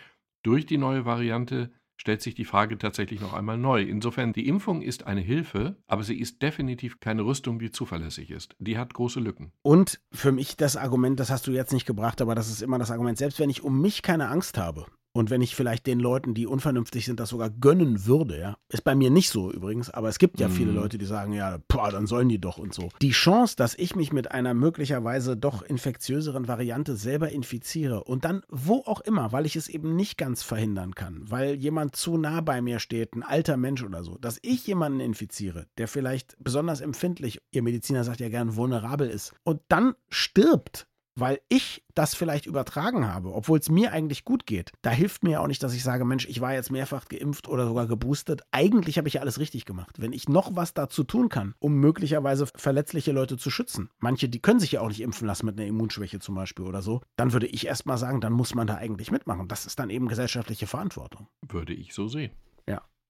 durch 0.43 0.65
die 0.65 0.77
neue 0.77 1.05
Variante 1.05 1.71
stellt 1.99 2.21
sich 2.21 2.33
die 2.33 2.45
Frage 2.45 2.77
tatsächlich 2.77 3.19
noch 3.19 3.33
einmal 3.33 3.57
neu. 3.57 3.83
Insofern, 3.83 4.33
die 4.33 4.47
Impfung 4.47 4.81
ist 4.81 5.05
eine 5.05 5.21
Hilfe, 5.21 5.77
aber 5.85 6.03
sie 6.03 6.17
ist 6.17 6.41
definitiv 6.41 6.99
keine 6.99 7.23
Rüstung, 7.23 7.59
die 7.59 7.71
zuverlässig 7.71 8.31
ist. 8.31 8.55
Die 8.57 8.77
hat 8.77 8.93
große 8.93 9.19
Lücken. 9.19 9.51
Und 9.61 9.99
für 10.11 10.31
mich 10.31 10.57
das 10.57 10.77
Argument, 10.77 11.19
das 11.19 11.29
hast 11.29 11.45
du 11.45 11.51
jetzt 11.51 11.73
nicht 11.73 11.85
gebracht, 11.85 12.21
aber 12.21 12.35
das 12.35 12.49
ist 12.49 12.61
immer 12.61 12.79
das 12.79 12.89
Argument, 12.89 13.17
selbst 13.17 13.39
wenn 13.39 13.49
ich 13.49 13.63
um 13.63 13.81
mich 13.81 14.01
keine 14.01 14.29
Angst 14.29 14.57
habe 14.57 14.85
und 15.19 15.29
wenn 15.29 15.41
ich 15.41 15.53
vielleicht 15.55 15.85
den 15.85 15.99
Leuten, 15.99 16.33
die 16.33 16.47
unvernünftig 16.47 17.05
sind, 17.05 17.19
das 17.19 17.29
sogar 17.29 17.49
gönnen 17.49 18.05
würde, 18.05 18.39
ja, 18.39 18.57
ist 18.69 18.83
bei 18.85 18.95
mir 18.95 19.09
nicht 19.09 19.29
so 19.29 19.51
übrigens, 19.51 19.89
aber 19.89 20.07
es 20.09 20.17
gibt 20.17 20.39
ja 20.39 20.47
Mhm. 20.47 20.53
viele 20.53 20.71
Leute, 20.71 20.97
die 20.97 21.05
sagen, 21.05 21.33
ja, 21.33 21.59
boah, 21.67 21.91
dann 21.91 22.07
sollen 22.07 22.29
die 22.29 22.39
doch 22.39 22.57
und 22.57 22.73
so. 22.73 22.89
Die 23.01 23.11
Chance, 23.11 23.55
dass 23.57 23.75
ich 23.75 23.95
mich 23.95 24.13
mit 24.13 24.31
einer 24.31 24.53
möglicherweise 24.53 25.35
doch 25.35 25.61
infektiöseren 25.61 26.47
Variante 26.47 26.95
selber 26.95 27.29
infiziere 27.29 28.03
und 28.05 28.23
dann 28.25 28.43
wo 28.49 28.77
auch 28.85 29.01
immer, 29.01 29.31
weil 29.33 29.45
ich 29.45 29.55
es 29.57 29.67
eben 29.67 29.95
nicht 29.95 30.17
ganz 30.17 30.41
verhindern 30.41 30.95
kann, 30.95 31.21
weil 31.29 31.55
jemand 31.55 31.95
zu 31.97 32.17
nah 32.17 32.41
bei 32.41 32.61
mir 32.61 32.79
steht, 32.79 33.13
ein 33.15 33.23
alter 33.23 33.57
Mensch 33.57 33.83
oder 33.83 34.03
so, 34.05 34.17
dass 34.19 34.39
ich 34.41 34.65
jemanden 34.67 35.01
infiziere, 35.01 35.67
der 35.77 35.89
vielleicht 35.89 36.37
besonders 36.39 36.79
empfindlich, 36.79 37.41
ihr 37.51 37.61
Mediziner 37.61 38.05
sagt 38.05 38.21
ja 38.21 38.29
gern, 38.29 38.55
vulnerabel 38.55 39.09
ist 39.09 39.33
und 39.43 39.59
dann 39.67 39.95
stirbt, 40.07 40.87
weil 41.19 41.39
ich 41.49 41.83
das 41.93 42.15
vielleicht 42.15 42.45
übertragen 42.45 43.07
habe, 43.07 43.33
obwohl 43.33 43.59
es 43.59 43.69
mir 43.69 43.91
eigentlich 43.91 44.23
gut 44.23 44.45
geht. 44.45 44.71
Da 44.81 44.89
hilft 44.89 45.23
mir 45.23 45.31
ja 45.31 45.39
auch 45.41 45.47
nicht, 45.47 45.61
dass 45.63 45.73
ich 45.73 45.83
sage, 45.83 46.05
Mensch, 46.05 46.27
ich 46.27 46.41
war 46.41 46.53
jetzt 46.53 46.71
mehrfach 46.71 47.07
geimpft 47.07 47.47
oder 47.47 47.67
sogar 47.67 47.87
geboostet. 47.87 48.41
Eigentlich 48.51 48.97
habe 48.97 49.07
ich 49.07 49.15
ja 49.15 49.21
alles 49.21 49.39
richtig 49.39 49.65
gemacht. 49.65 49.97
Wenn 49.99 50.13
ich 50.13 50.29
noch 50.29 50.55
was 50.55 50.73
dazu 50.73 51.03
tun 51.03 51.29
kann, 51.29 51.55
um 51.59 51.75
möglicherweise 51.75 52.47
verletzliche 52.55 53.11
Leute 53.11 53.37
zu 53.37 53.49
schützen, 53.49 53.89
manche, 53.99 54.29
die 54.29 54.39
können 54.39 54.59
sich 54.59 54.73
ja 54.73 54.81
auch 54.81 54.87
nicht 54.87 55.01
impfen 55.01 55.27
lassen 55.27 55.45
mit 55.45 55.59
einer 55.59 55.67
Immunschwäche 55.67 56.19
zum 56.19 56.35
Beispiel 56.35 56.65
oder 56.65 56.81
so, 56.81 57.01
dann 57.15 57.33
würde 57.33 57.47
ich 57.47 57.67
erst 57.67 57.85
mal 57.85 57.97
sagen, 57.97 58.21
dann 58.21 58.33
muss 58.33 58.55
man 58.55 58.67
da 58.67 58.75
eigentlich 58.75 59.11
mitmachen. 59.11 59.47
Das 59.47 59.65
ist 59.65 59.79
dann 59.79 59.89
eben 59.89 60.07
gesellschaftliche 60.07 60.67
Verantwortung. 60.67 61.27
Würde 61.47 61.73
ich 61.73 61.93
so 61.93 62.07
sehen. 62.07 62.31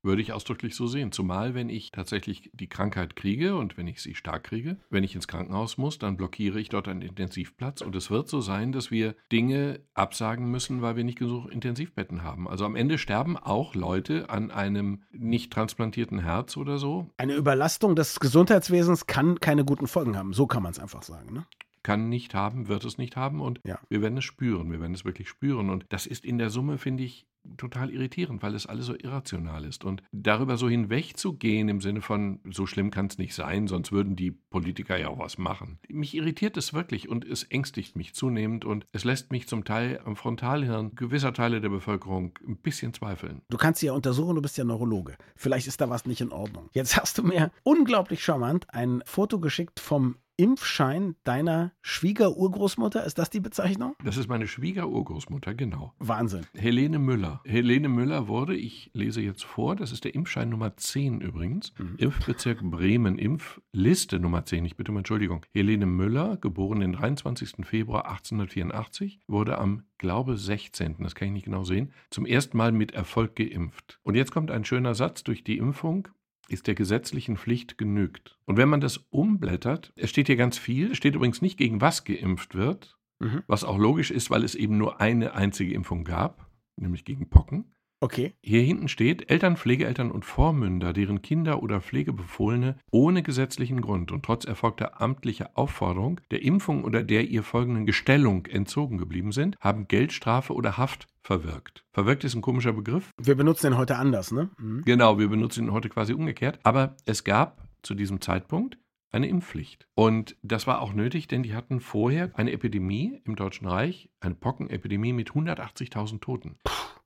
Würde 0.02 0.22
ich 0.22 0.32
ausdrücklich 0.32 0.76
so 0.76 0.88
sehen. 0.88 1.12
Zumal, 1.12 1.56
wenn 1.56 1.70
ich 1.70 1.92
tatsächlich 1.92 2.50
die 2.54 2.70
Krankheit 2.70 3.16
kriege 3.18 3.56
und 3.58 3.78
wenn 3.78 3.88
ich 3.88 4.02
sie 4.02 4.16
stark 4.16 4.46
kriege, 4.46 4.78
wenn 4.90 5.04
ich 5.04 5.14
ins 5.14 5.28
Krankenhaus 5.28 5.78
muss, 5.78 6.00
dann 6.00 6.16
blockiere 6.16 6.60
ich 6.60 6.70
dort 6.70 6.88
einen 6.88 7.02
Intensivplatz. 7.02 7.82
Und 7.82 7.96
es 7.96 8.10
wird 8.10 8.30
so 8.30 8.40
sein, 8.40 8.72
dass 8.72 8.92
wir 8.92 9.16
Dinge 9.32 9.82
absagen 9.94 10.50
müssen, 10.50 10.82
weil 10.82 10.96
wir 10.96 11.04
nicht 11.04 11.20
genug 11.20 11.52
Intensivbetten 11.52 12.24
haben. 12.24 12.48
Also 12.48 12.64
am 12.66 12.76
Ende 12.78 12.98
sterben 12.98 13.36
auch 13.38 13.76
Leute 13.76 14.30
an 14.30 14.52
einem 14.52 15.04
nicht 15.12 15.52
transplantierten 15.52 16.20
Herz 16.20 16.56
oder 16.56 16.78
so. 16.78 17.10
Eine 17.18 17.36
Überlastung 17.36 17.96
des 17.96 18.20
Gesundheitswesens 18.22 19.06
kann 19.06 19.40
keine 19.42 19.66
guten 19.66 19.88
Folgen 19.88 20.16
haben. 20.16 20.32
So 20.34 20.48
kann 20.48 20.64
man 20.64 20.72
es 20.72 20.80
einfach 20.80 21.04
sagen. 21.04 21.34
Ne? 21.34 21.46
Kann 21.84 22.10
nicht 22.10 22.34
haben, 22.36 22.68
wird 22.68 22.84
es 22.84 22.98
nicht 22.98 23.16
haben 23.16 23.40
und 23.42 23.62
Ja. 23.66 23.80
wir 23.90 24.02
werden 24.02 24.18
es 24.18 24.26
spüren. 24.26 24.72
Wir 24.72 24.80
werden 24.82 24.94
es 24.94 25.06
wirklich 25.06 25.30
spüren. 25.30 25.70
Und 25.70 25.86
das 25.90 26.06
ist 26.06 26.26
in 26.26 26.38
der 26.38 26.50
Summe, 26.50 26.78
finde 26.78 27.04
ich, 27.04 27.26
total 27.58 27.90
irritierend, 27.92 28.42
weil 28.44 28.56
es 28.56 28.66
alles 28.66 28.86
so 28.86 28.96
irrational 28.96 29.66
ist. 29.66 29.86
Und 29.86 30.04
darüber 30.12 30.58
so 30.58 30.70
hinwegzugehen 30.70 31.70
im 31.70 31.82
Sinne 31.82 32.02
von, 32.02 32.40
so 32.52 32.66
schlimm 32.66 32.92
kann 32.92 33.08
es 33.08 33.18
nicht 33.18 33.34
sein, 33.34 33.68
sonst 33.68 33.92
würden 33.92 34.16
die 34.16 34.32
Politiker 34.32 34.98
ja 34.98 35.10
auch 35.10 35.20
was 35.20 35.38
machen. 35.38 35.80
Mich 35.90 36.16
irritiert 36.16 36.58
es 36.58 36.74
wirklich 36.74 37.10
und 37.10 37.26
es 37.26 37.44
ängstigt 37.44 37.96
mich 37.96 38.14
zunehmend 38.14 38.66
und 38.66 38.86
es 38.92 39.04
lässt 39.04 39.32
mich 39.32 39.48
zum 39.48 39.64
Teil 39.64 40.00
am 40.06 40.16
Frontalhirn 40.16 40.96
gewisser 40.96 41.34
Teile 41.34 41.62
der 41.62 41.70
Bevölkerung 41.70 42.38
ein 42.48 42.58
bisschen 42.58 42.94
zweifeln. 42.94 43.42
Du 43.50 43.58
kannst 43.58 43.80
sie 43.80 43.88
ja 43.88 43.94
untersuchen, 43.94 44.36
du 44.36 44.42
bist 44.42 44.58
ja 44.58 44.64
Neurologe. 44.64 45.18
Vielleicht 45.36 45.68
ist 45.68 45.82
da 45.82 45.90
was 45.90 46.06
nicht 46.06 46.22
in 46.22 46.32
Ordnung. 46.32 46.70
Jetzt 46.74 46.98
hast 46.98 47.18
du 47.18 47.24
mir 47.24 47.52
unglaublich 47.64 48.24
charmant 48.24 48.68
ein 48.74 49.02
Foto 49.06 49.40
geschickt 49.40 49.80
vom 49.80 50.16
Impfschein 50.40 51.18
deiner 51.26 51.74
Schwiegerurgroßmutter. 51.82 53.04
Ist 53.04 53.18
das 53.18 53.30
die 53.30 53.42
Bezeichnung? 53.42 53.96
Das 54.06 54.16
ist 54.16 54.30
meine 54.30 54.48
Schwiegerurgroßmutter, 54.48 55.54
genau. 55.54 55.94
Wahnsinn. 56.00 56.46
Helene 56.56 56.98
Müller. 56.98 57.42
Helene 57.44 57.90
Müller 57.90 58.30
wurde, 58.30 58.56
ich 58.56 58.90
lese 58.94 59.20
jetzt 59.20 59.44
vor, 59.44 59.76
das 59.76 59.92
ist 59.92 60.06
der 60.06 60.16
Impfschein 60.16 60.48
Nummer 60.48 60.78
10 60.78 61.20
übrigens. 61.20 61.74
Mhm. 61.78 61.96
Impfbezirk 61.98 62.62
Bremen, 62.64 63.20
Impfliste 63.20 64.18
Nummer 64.18 64.46
10, 64.46 64.64
ich 64.64 64.78
bitte 64.78 64.94
um 64.94 64.98
Entschuldigung. 64.98 65.46
Helene 65.52 65.86
Müller, 65.86 66.38
geboren 66.38 66.80
den 66.80 66.94
23. 66.94 67.66
Februar 67.66 68.06
1884, 68.06 69.20
wurde 69.28 69.58
am, 69.58 69.84
glaube 69.98 70.38
16., 70.38 70.96
das 71.00 71.16
kann 71.16 71.28
ich 71.28 71.34
nicht 71.34 71.46
genau 71.46 71.66
sehen, 71.66 71.92
zum 72.12 72.26
ersten 72.26 72.56
Mal 72.56 72.72
mit 72.72 72.94
Erfolg 72.94 73.36
geimpft. 73.36 74.00
Und 74.04 74.16
jetzt 74.16 74.32
kommt 74.32 74.52
ein 74.52 74.64
schöner 74.64 74.96
Satz 74.96 75.26
durch 75.26 75.44
die 75.44 75.58
Impfung 75.58 76.08
ist 76.50 76.68
der 76.68 76.76
gesetzlichen 76.76 77.38
Pflicht 77.38 77.78
genügt. 77.78 78.38
Und 78.46 78.58
wenn 78.58 78.70
man 78.70 78.82
das 78.82 78.98
umblättert, 79.10 79.94
es 79.96 80.10
steht 80.10 80.28
hier 80.28 80.36
ganz 80.36 80.58
viel, 80.58 80.92
es 80.92 80.98
steht 80.98 81.16
übrigens 81.16 81.42
nicht 81.42 81.58
gegen 81.58 81.82
was 81.82 82.04
geimpft 82.04 82.56
wird, 82.56 82.98
mhm. 83.20 83.44
was 83.48 83.64
auch 83.64 83.78
logisch 83.78 84.12
ist, 84.12 84.30
weil 84.30 84.44
es 84.44 84.56
eben 84.56 84.78
nur 84.78 85.00
eine 85.00 85.34
einzige 85.34 85.74
Impfung 85.74 86.04
gab, 86.04 86.50
nämlich 86.76 87.06
gegen 87.06 87.30
Pocken. 87.30 87.76
Okay. 88.02 88.34
Hier 88.42 88.62
hinten 88.62 88.88
steht, 88.88 89.30
Eltern, 89.30 89.58
Pflegeeltern 89.58 90.10
und 90.10 90.24
Vormünder, 90.24 90.94
deren 90.94 91.22
Kinder 91.22 91.62
oder 91.62 91.82
Pflegebefohlene 91.82 92.78
ohne 92.92 93.24
gesetzlichen 93.24 93.82
Grund 93.82 94.14
und 94.14 94.24
trotz 94.24 94.46
erfolgter 94.46 95.02
amtlicher 95.02 95.52
Aufforderung 95.56 96.22
der 96.32 96.42
Impfung 96.42 96.86
oder 96.86 97.04
der 97.04 97.28
ihr 97.28 97.44
folgenden 97.44 97.86
Gestellung 97.86 98.46
entzogen 98.46 98.98
geblieben 98.98 99.34
sind, 99.34 99.58
haben 99.60 99.90
Geldstrafe 99.90 100.54
oder 100.54 100.78
Haft 100.78 101.08
verwirkt. 101.22 101.84
Verwirkt 101.92 102.24
ist 102.24 102.36
ein 102.36 102.42
komischer 102.42 102.72
Begriff. 102.72 103.12
Wir 103.22 103.36
benutzen 103.36 103.72
den 103.72 103.78
heute 103.78 103.98
anders, 103.98 104.32
ne? 104.32 104.50
Mhm. 104.58 104.84
Genau, 104.86 105.20
wir 105.20 105.28
benutzen 105.28 105.66
ihn 105.66 105.74
heute 105.74 105.90
quasi 105.90 106.14
umgekehrt. 106.14 106.60
Aber 106.64 106.96
es 107.06 107.26
gab 107.26 107.68
zu 107.82 107.96
diesem 107.96 108.22
Zeitpunkt 108.22 108.78
eine 109.12 109.28
Impfpflicht. 109.28 109.88
Und 109.96 110.38
das 110.42 110.68
war 110.68 110.82
auch 110.82 110.94
nötig, 110.94 111.28
denn 111.28 111.44
die 111.44 111.54
hatten 111.54 111.82
vorher 111.82 112.32
eine 112.36 112.52
Epidemie 112.52 113.22
im 113.26 113.36
Deutschen 113.36 113.68
Reich, 113.68 114.10
eine 114.20 114.36
Pockenepidemie 114.36 115.14
mit 115.14 115.32
180.000 115.32 116.22
Toten. 116.22 116.58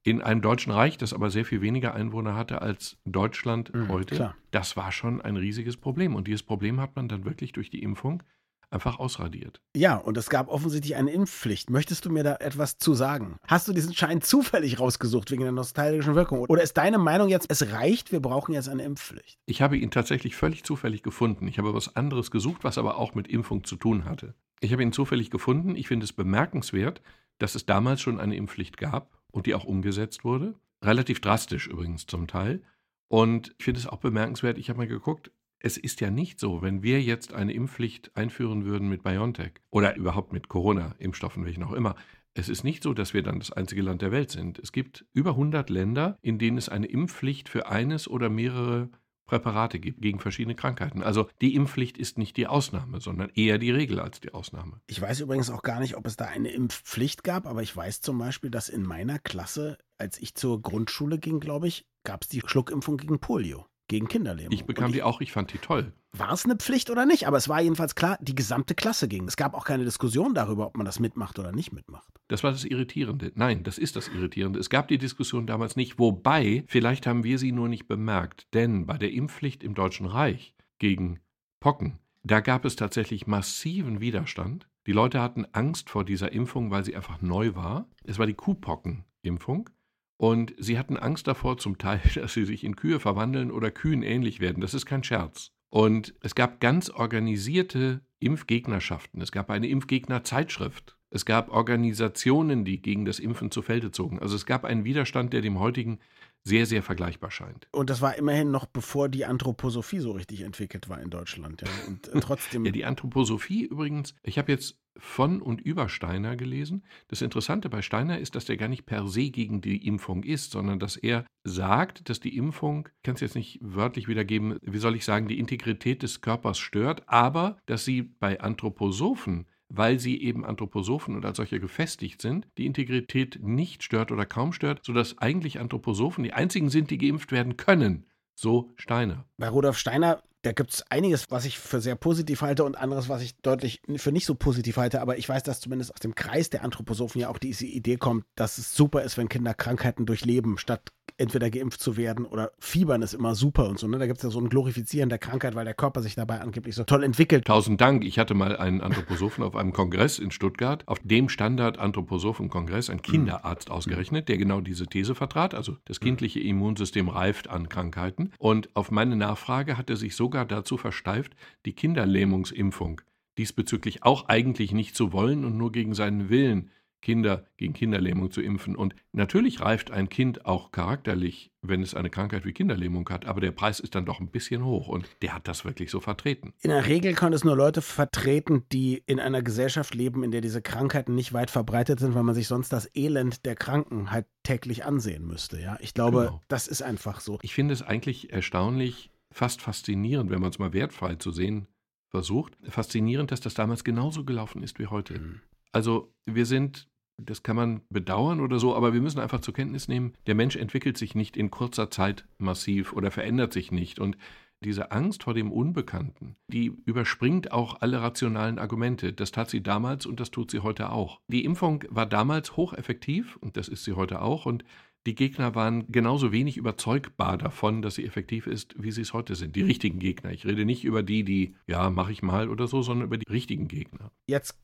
In 0.05 0.22
einem 0.22 0.41
Deutschen 0.41 0.74
Reich, 0.74 0.98
das 0.98 1.13
aber 1.13 1.29
sehr 1.29 1.45
viel 1.45 1.62
weniger 1.62 1.93
Einwohner 1.93 2.36
hatte 2.36 2.62
als 2.62 2.98
Deutschland 3.05 3.74
mhm, 3.74 3.88
heute. 3.88 4.15
Klar. 4.15 4.36
Das 4.51 4.75
war 4.75 4.91
schon 4.91 5.22
ein 5.22 5.38
riesiges 5.38 5.77
Problem. 5.77 6.15
Und 6.15 6.27
dieses 6.27 6.43
Problem 6.43 6.81
hat 6.81 6.95
man 6.98 7.07
dann 7.07 7.24
wirklich 7.24 7.53
durch 7.53 7.69
die 7.69 7.81
Impfung 7.81 8.22
einfach 8.69 9.00
ausradiert. 9.00 9.62
Ja, 9.75 9.95
und 9.95 10.17
es 10.17 10.29
gab 10.29 10.50
offensichtlich 10.50 10.95
eine 10.95 11.12
Impfpflicht. 11.12 11.69
Möchtest 11.69 12.05
du 12.05 12.10
mir 12.10 12.24
da 12.24 12.36
etwas 12.38 12.77
zu 12.79 12.93
sagen? 12.95 13.38
Hast 13.48 13.67
du 13.67 13.74
diesen 13.74 13.93
Schein 13.93 14.22
zufällig 14.22 14.79
rausgesucht 14.79 15.31
wegen 15.31 15.43
der 15.43 15.51
nostalgischen 15.51 16.15
Wirkung? 16.15 16.39
Oder 16.39 16.63
ist 16.63 16.75
deine 16.77 16.98
Meinung 16.98 17.29
jetzt, 17.29 17.50
es 17.50 17.72
reicht, 17.72 18.12
wir 18.12 18.19
brauchen 18.19 18.53
jetzt 18.53 18.67
eine 18.67 18.83
Impfpflicht? 18.83 19.38
Ich 19.45 19.62
habe 19.62 19.77
ihn 19.77 19.91
tatsächlich 19.91 20.36
völlig 20.36 20.63
zufällig 20.63 21.03
gefunden. 21.03 21.48
Ich 21.48 21.60
habe 21.60 21.74
was 21.74 21.95
anderes 21.95 22.31
gesucht, 22.31 22.63
was 22.63 22.77
aber 22.77 22.98
auch 22.98 23.13
mit 23.13 23.27
Impfung 23.27 23.63
zu 23.63 23.77
tun 23.77 24.05
hatte. 24.05 24.33
Ich 24.60 24.74
habe 24.74 24.83
ihn 24.83 24.91
zufällig 24.91 25.29
gefunden. 25.29 25.75
Ich 25.75 25.88
finde 25.88 26.03
es 26.03 26.12
bemerkenswert, 26.12 27.01
dass 27.38 27.55
es 27.55 27.65
damals 27.65 28.01
schon 28.01 28.19
eine 28.19 28.36
Impfpflicht 28.36 28.77
gab 28.77 29.23
und 29.34 29.48
die 29.48 29.56
auch 29.56 29.66
umgesetzt 29.66 30.24
wurde. 30.24 30.56
Relativ 30.82 31.20
drastisch 31.20 31.68
übrigens 31.68 32.06
zum 32.06 32.28
Teil. 32.28 32.62
Und 33.10 33.54
ich 33.58 33.66
finde 33.66 33.80
es 33.80 33.88
auch 33.88 33.98
bemerkenswert, 33.98 34.58
ich 34.58 34.70
habe 34.70 34.78
mal 34.78 34.88
geguckt, 34.88 35.32
es 35.60 35.78
ist 35.78 36.02
ja 36.02 36.12
nicht 36.12 36.40
so, 36.40 36.62
wenn 36.62 36.84
wir 36.84 37.02
jetzt 37.02 37.34
eine 37.34 37.54
Impfpflicht 37.54 38.16
einführen 38.16 38.66
würden 38.66 38.90
mit 38.90 39.04
BioNTech 39.04 39.54
oder 39.70 39.96
überhaupt 39.96 40.34
mit 40.34 40.50
Corona-Impfstoffen, 40.50 41.46
welchen 41.46 41.63
auch 41.63 41.72
immer. 41.72 41.96
Es 42.34 42.50
ist 42.50 42.63
nicht 42.63 42.84
so, 42.84 42.94
dass 42.94 43.13
wir 43.13 43.24
dann 43.24 43.40
das 43.40 43.52
einzige 43.52 43.82
Land 43.82 44.02
der 44.02 44.12
Welt 44.12 44.32
sind. 44.32 44.60
Es 44.60 44.72
gibt 44.72 45.06
über 45.13 45.32
100 45.32 45.70
Länder, 45.70 46.18
in 46.22 46.38
denen 46.38 46.58
es 46.58 46.68
eine 46.68 46.88
Impfpflicht 46.88 47.48
für 47.48 47.68
eines 47.68 48.08
oder 48.08 48.30
mehrere 48.30 48.90
Präparate 49.34 49.80
gibt 49.80 50.00
gegen 50.02 50.20
verschiedene 50.20 50.54
Krankheiten. 50.54 51.02
Also 51.02 51.28
die 51.42 51.56
Impfpflicht 51.56 51.98
ist 51.98 52.20
nicht 52.20 52.38
die 52.38 52.46
Ausnahme, 52.46 53.02
sondern 53.02 53.30
eher 53.34 53.58
die 53.58 53.72
Regel 53.72 54.00
als 54.00 54.20
die 54.20 54.32
Ausnahme. 54.32 54.80
Ich 54.86 55.02
weiß 55.02 55.22
übrigens 55.22 55.50
auch 55.50 55.63
gar 55.63 55.80
nicht, 55.80 55.98
ob 55.98 56.06
es 56.06 56.18
da 56.18 56.25
eine 56.25 56.52
Impfpflicht 56.52 57.24
gab, 57.24 57.48
aber 57.48 57.63
ich 57.63 57.75
weiß 57.75 58.02
zum 58.02 58.20
Beispiel, 58.20 58.52
dass 58.52 58.70
in 58.70 58.84
meiner 58.84 59.18
Klasse, 59.18 59.80
als 59.98 60.22
ich 60.22 60.36
zur 60.36 60.62
Grundschule 60.62 61.18
ging, 61.18 61.40
glaube 61.40 61.68
ich, 61.68 61.88
gab 62.04 62.22
es 62.22 62.30
die 62.30 62.42
Schluckimpfung 62.46 62.98
gegen 62.98 63.20
Polio 63.20 63.66
gegen 63.88 64.08
Kinderlähmung. 64.08 64.52
Ich 64.52 64.66
bekam 64.66 64.88
ich, 64.88 64.94
die 64.94 65.04
auch, 65.04 65.22
ich 65.22 65.32
fand 65.32 65.54
die 65.54 65.58
toll. 65.58 65.94
War 66.12 66.32
es 66.32 66.46
eine 66.46 66.56
Pflicht 66.56 66.90
oder 66.90 67.06
nicht? 67.06 67.28
Aber 67.28 67.38
es 67.38 67.50
war 67.50 67.62
jedenfalls 67.62 67.96
klar, 67.96 68.18
die 68.22 68.36
gesamte 68.36 68.75
Klasse 68.75 69.08
ging. 69.08 69.28
Es 69.28 69.36
gab 69.36 69.54
auch 69.54 69.66
keine 69.66 69.84
Diskussion 69.84 70.34
darüber, 70.34 70.68
ob 70.68 70.78
man 70.78 70.86
das 70.86 71.00
mitmacht 71.00 71.40
oder 71.40 71.52
nicht 71.52 71.74
mitmacht. 71.74 72.08
Das 72.28 72.44
war 72.44 72.52
das 72.52 72.66
Irritierende. 72.66 73.32
Nein, 73.36 73.63
das 73.63 73.78
ist 73.78 73.96
das 73.96 74.08
Irritierende. 74.08 74.60
Es 74.60 74.70
gab 74.70 74.88
die 74.88 74.98
Diskussion 74.98 75.48
damals 75.48 75.75
nicht. 75.75 76.00
Wobei, 76.00 76.63
vielleicht 76.68 77.08
haben 77.08 77.24
wir 77.24 77.38
sie 77.40 77.52
nur 77.52 77.68
nicht 77.68 77.88
bemerkt. 77.88 78.48
Denn 78.54 78.86
bei 78.86 78.98
der 78.98 79.12
Impfpflicht 79.12 79.63
im 79.63 79.74
Deutschen 79.74 80.06
Reich 80.06 80.56
gegen 80.80 81.20
Pocken, 81.60 82.00
da 82.24 82.40
gab 82.40 82.66
es 82.66 82.75
tatsächlich 82.75 83.28
massiven 83.28 84.00
Widerstand. 84.00 84.68
Die 84.86 84.92
Leute 84.92 85.22
hatten 85.22 85.46
Angst 85.52 85.90
vor 85.90 86.06
dieser 86.06 86.32
Impfung, 86.32 86.72
weil 86.72 86.86
sie 86.86 86.96
einfach 86.96 87.22
neu 87.22 87.56
war. 87.56 87.88
Es 88.04 88.20
war 88.20 88.25
die 88.25 88.34
Kuhpockenimpfung. 88.34 89.70
Und 90.17 90.53
sie 90.58 90.77
hatten 90.77 90.98
Angst 90.98 91.27
davor 91.27 91.58
zum 91.58 91.77
Teil, 91.77 92.01
dass 92.15 92.34
sie 92.34 92.46
sich 92.46 92.63
in 92.63 92.75
Kühe 92.75 93.00
verwandeln 93.00 93.51
oder 93.51 93.72
Kühen 93.72 94.03
ähnlich 94.03 94.39
werden. 94.39 94.62
Das 94.62 94.74
ist 94.74 94.86
kein 94.86 95.03
Scherz. 95.03 95.51
Und 95.70 96.13
es 96.22 96.36
gab 96.36 96.60
ganz 96.60 96.89
organisierte 96.89 98.01
Impfgegnerschaften. 98.20 99.22
Es 99.22 99.32
gab 99.32 99.50
eine 99.50 99.67
Impfgegnerzeitschrift. 99.67 100.98
Es 101.10 101.25
gab 101.25 101.50
Organisationen, 101.50 102.63
die 102.65 102.82
gegen 102.82 103.05
das 103.05 103.20
Impfen 103.20 103.51
zu 103.51 103.62
Felde 103.62 103.91
zogen. 103.91 104.20
Also 104.20 104.36
es 104.36 104.46
gab 104.46 104.65
einen 104.65 104.84
Widerstand, 104.84 105.34
der 105.34 105.41
dem 105.41 105.60
heutigen 105.60 106.00
sehr, 106.43 106.65
sehr 106.65 106.84
vergleichbar 106.84 107.32
scheint. 107.32 107.67
Und 107.72 107.89
das 107.89 108.01
war 108.01 108.15
immerhin 108.17 108.51
noch 108.51 108.65
bevor 108.65 109.10
die 109.10 109.25
Anthroposophie 109.25 110.00
so 110.00 110.12
richtig 110.12 110.41
entwickelt 110.41 110.89
war 110.89 111.01
in 111.01 111.10
Deutschland. 111.10 111.62
Ja. 111.62 111.67
Und 111.88 112.08
äh, 112.08 112.20
trotzdem. 112.20 112.65
ja, 112.65 112.72
die 112.72 112.86
Anthroposophie 112.86 113.63
übrigens, 113.63 114.13
ich 114.24 114.38
habe 114.38 114.51
jetzt 114.51 114.77
von 114.97 115.41
und 115.41 115.62
über 115.62 115.89
Steiner 115.89 116.35
gelesen. 116.35 116.83
Das 117.07 117.21
Interessante 117.21 117.69
bei 117.69 117.81
Steiner 117.81 118.19
ist, 118.19 118.35
dass 118.35 118.50
er 118.50 118.57
gar 118.57 118.67
nicht 118.67 118.85
per 118.85 119.07
se 119.07 119.29
gegen 119.29 119.62
die 119.62 119.88
Impfung 119.88 120.23
ist, 120.23 120.51
sondern 120.51 120.79
dass 120.79 120.95
er 120.95 121.25
sagt, 121.43 122.09
dass 122.09 122.19
die 122.19 122.35
Impfung, 122.38 122.89
ich 122.97 123.03
kann 123.03 123.15
es 123.15 123.21
jetzt 123.21 123.35
nicht 123.35 123.59
wörtlich 123.62 124.07
wiedergeben, 124.07 124.57
wie 124.62 124.77
soll 124.77 124.95
ich 124.95 125.05
sagen, 125.05 125.27
die 125.27 125.39
Integrität 125.39 126.03
des 126.03 126.21
Körpers 126.21 126.59
stört, 126.59 127.03
aber 127.07 127.57
dass 127.65 127.85
sie 127.85 128.01
bei 128.01 128.39
Anthroposophen 128.39 129.47
weil 129.75 130.00
sie 130.00 130.21
eben 130.21 130.45
Anthroposophen 130.45 131.15
und 131.15 131.25
als 131.25 131.38
solche 131.38 131.59
gefestigt 131.59 132.21
sind, 132.21 132.47
die 132.59 132.67
Integrität 132.67 133.39
nicht 133.41 133.81
stört 133.81 134.12
oder 134.12 134.25
kaum 134.25 134.53
stört, 134.53 134.85
sodass 134.85 135.17
eigentlich 135.17 135.59
Anthroposophen 135.59 136.23
die 136.23 136.33
einzigen 136.33 136.69
sind, 136.69 136.91
die 136.91 137.00
geimpft 137.00 137.31
werden 137.31 137.57
können. 137.57 138.05
So 138.35 138.71
Steiner. 138.75 139.25
Bei 139.38 139.50
Rudolf 139.50 139.77
Steiner 139.77 140.21
da 140.43 140.51
gibt 140.51 140.73
es 140.73 140.83
einiges, 140.91 141.25
was 141.29 141.45
ich 141.45 141.57
für 141.57 141.79
sehr 141.79 141.95
positiv 141.95 142.41
halte 142.41 142.65
und 142.65 142.75
anderes, 142.75 143.07
was 143.07 143.21
ich 143.21 143.38
deutlich 143.38 143.81
für 143.95 144.12
nicht 144.12 144.25
so 144.25 144.35
positiv 144.35 144.77
halte. 144.77 145.01
Aber 145.01 145.17
ich 145.17 145.27
weiß, 145.27 145.41
dass 145.43 145.62
zumindest 145.62 145.93
aus 145.93 146.01
dem 146.01 146.15
Kreis 146.15 146.50
der 146.50 146.63
Anthroposophen 146.63 147.21
ja 147.21 147.29
auch 147.29 147.38
diese 147.38 147.65
Idee 147.65 147.95
kommt, 147.95 148.25
dass 148.35 148.57
es 148.57 148.75
super 148.75 149.03
ist, 149.03 149.17
wenn 149.17 149.29
Kinder 149.29 149.53
Krankheiten 149.53 150.05
durchleben, 150.05 150.57
statt 150.57 150.91
entweder 151.17 151.50
geimpft 151.50 151.82
zu 151.82 151.98
werden 151.98 152.25
oder 152.25 152.51
Fiebern 152.60 153.01
ist 153.01 153.13
immer 153.13 153.36
super 153.36 153.67
und 153.70 153.79
so. 153.79 153.88
Ne? 153.88 153.98
Da 154.00 154.08
gibt 154.08 154.17
es 154.17 154.24
ja 154.24 154.29
so 154.29 154.39
ein 154.39 154.50
Glorifizieren 154.50 155.10
der 155.10 155.20
Krankheit, 155.20 155.55
weil 155.55 155.65
der 155.65 155.74
Körper 155.74 156.01
sich 156.01 156.15
dabei 156.15 156.41
angeblich 156.41 156.75
so 156.75 156.84
toll 156.84 157.03
entwickelt. 157.03 157.46
Tausend 157.46 157.82
Dank. 157.82 158.03
Ich 158.03 158.20
hatte 158.20 158.34
mal 158.34 158.58
einen 158.58 158.82
Anthroposophen 158.82 159.43
auf 159.43 159.55
einem 159.55 159.74
Kongress 159.74 160.20
in 160.20 160.32
Stuttgart, 160.32 160.88
auf 160.88 161.00
dem 161.03 161.29
Standard-Anthroposophen-Kongress, 161.29 162.89
ein 162.89 163.01
Kinderarzt 163.01 163.70
mhm. 163.70 163.75
ausgerechnet, 163.75 164.29
der 164.29 164.38
genau 164.38 164.62
diese 164.62 164.88
These 164.88 165.15
vertrat. 165.15 165.53
Also 165.53 165.77
das 165.86 166.00
mhm. 166.00 166.05
kindliche 166.05 166.39
Immunsystem 166.39 167.10
reift 167.10 167.50
an 167.50 167.70
Krankheiten. 167.70 168.32
Und 168.38 168.75
auf 168.75 168.91
meine 168.91 169.15
Nachfrage 169.15 169.77
hat 169.77 169.89
er 169.89 169.98
sich 169.98 170.15
sogar 170.15 170.46
dazu 170.46 170.77
versteift, 170.77 171.34
die 171.65 171.74
Kinderlähmungsimpfung 171.74 173.01
diesbezüglich 173.38 174.03
auch 174.03 174.27
eigentlich 174.27 174.74
nicht 174.74 174.96
zu 174.96 175.12
wollen 175.12 175.43
und 175.46 175.58
nur 175.58 175.72
gegen 175.72 175.93
seinen 175.93 176.29
Willen 176.29 176.70
Kinder 177.03 177.45
gegen 177.57 177.74
Kinderlähmung 177.74 178.31
zu 178.31 178.41
impfen. 178.41 178.75
Und 178.75 178.95
natürlich 179.12 179.60
reift 179.60 179.91
ein 179.91 180.10
Kind 180.10 180.45
auch 180.45 180.72
charakterlich, 180.72 181.51
wenn 181.62 181.83
es 181.83 181.93
eine 181.93 182.10
Krankheit 182.10 182.45
wie 182.45 182.53
Kinderlähmung 182.53 183.07
hat, 183.10 183.25
aber 183.25 183.41
der 183.41 183.51
Preis 183.51 183.79
ist 183.79 183.93
dann 183.93 184.05
doch 184.05 184.19
ein 184.19 184.31
bisschen 184.31 184.65
hoch 184.65 184.88
und 184.88 185.07
der 185.22 185.36
hat 185.36 185.48
das 185.48 185.65
wirklich 185.65 185.91
so 185.91 186.00
vertreten. 186.00 186.53
In 186.62 186.72
der 186.72 186.88
Regel 186.88 187.13
können 187.13 187.33
es 187.33 187.43
nur 187.43 187.55
Leute 187.55 187.81
vertreten, 187.81 188.63
die 188.72 189.03
in 189.05 189.19
einer 189.19 189.43
Gesellschaft 189.43 189.93
leben, 189.93 190.24
in 190.24 190.31
der 190.31 190.41
diese 190.41 190.62
Krankheiten 190.62 191.13
nicht 191.13 191.33
weit 191.33 191.51
verbreitet 191.51 192.00
sind, 192.00 192.15
weil 192.15 192.24
man 192.24 192.36
sich 192.36 192.48
sonst 192.48 192.74
das 192.74 192.89
Elend 192.95 193.45
der 193.45 193.55
Kranken 193.55 194.10
halt 194.10 194.25
täglich 194.43 194.86
ansehen 194.86 195.27
müsste. 195.27 195.60
Ja, 195.60 195.77
ich 195.81 195.93
glaube, 195.93 196.25
genau. 196.25 196.41
das 196.48 196.67
ist 196.67 196.81
einfach 196.81 197.19
so. 197.19 197.38
Ich 197.41 197.53
finde 197.53 197.74
es 197.74 197.81
eigentlich 197.81 198.31
erstaunlich, 198.31 199.12
fast 199.29 199.62
faszinierend, 199.62 200.29
wenn 200.29 200.39
man 200.39 200.51
es 200.51 200.60
mal 200.60 200.74
wertfrei 200.74 201.15
zu 201.15 201.31
sehen 201.31 201.67
versucht. 202.07 202.57
Faszinierend, 202.69 203.31
dass 203.31 203.41
das 203.41 203.55
damals 203.55 203.83
genauso 203.83 204.24
gelaufen 204.24 204.63
ist 204.63 204.79
wie 204.79 204.88
heute. 204.88 205.19
Mhm. 205.19 205.41
Also 205.74 206.13
wir 206.25 206.45
sind 206.45 206.88
Das 207.17 207.43
kann 207.43 207.55
man 207.55 207.82
bedauern 207.89 208.39
oder 208.39 208.60
so, 208.60 208.75
aber 208.75 208.93
wir 208.93 209.01
müssen 209.01 209.20
einfach 209.20 209.41
zur 209.41 209.53
Kenntnis 209.53 209.88
nehmen, 209.88 210.13
der 210.25 210.36
Mensch 210.36 210.55
entwickelt 210.55 210.98
sich 210.98 211.15
nicht 211.15 211.38
in 211.38 211.51
kurzer 211.51 211.91
Zeit 211.91 212.25
massiv 212.38 212.93
oder 212.93 213.12
verändert 213.12 213.53
sich 213.53 213.72
nicht. 213.72 214.00
Und 214.00 214.17
diese 214.63 214.91
Angst 214.91 215.24
vor 215.24 215.34
dem 215.34 215.51
Unbekannten, 215.51 216.36
die 216.48 216.67
überspringt 216.86 217.51
auch 217.51 217.82
alle 217.82 218.01
rationalen 218.01 218.60
Argumente. 218.60 219.13
Das 219.13 219.32
tat 219.32 219.50
sie 219.50 219.62
damals 219.62 220.05
und 220.05 220.20
das 220.20 220.32
tut 220.32 220.51
sie 220.51 220.60
heute 220.60 220.91
auch. 220.91 221.20
Die 221.27 221.46
Impfung 221.46 221.84
war 221.89 222.05
damals 222.05 222.55
hocheffektiv 222.55 223.38
und 223.38 223.58
das 223.58 223.67
ist 223.67 223.84
sie 223.84 223.93
heute 223.93 224.22
auch. 224.22 224.46
Und 224.46 224.63
die 225.05 225.15
Gegner 225.15 225.53
waren 225.53 225.91
genauso 225.91 226.32
wenig 226.32 226.55
überzeugbar 226.55 227.38
davon, 227.38 227.82
dass 227.82 227.96
sie 227.96 228.05
effektiv 228.05 228.48
ist, 228.48 228.74
wie 228.82 228.91
sie 228.91 229.01
es 229.01 229.13
heute 229.13 229.36
sind. 229.36 229.55
Die 229.55 229.62
richtigen 229.62 230.00
Gegner. 230.00 230.32
Ich 230.32 230.46
rede 230.46 230.63
nicht 230.63 230.86
über 230.86 231.03
die, 231.03 231.25
die, 231.25 231.55
ja, 231.67 231.89
mache 231.89 232.13
ich 232.13 232.24
mal 232.24 232.48
oder 232.48 232.67
so, 232.67 232.82
sondern 232.82 233.08
über 233.08 233.17
die 233.17 233.29
richtigen 233.29 233.67
Gegner. 233.67 234.12
Jetzt 234.27 234.58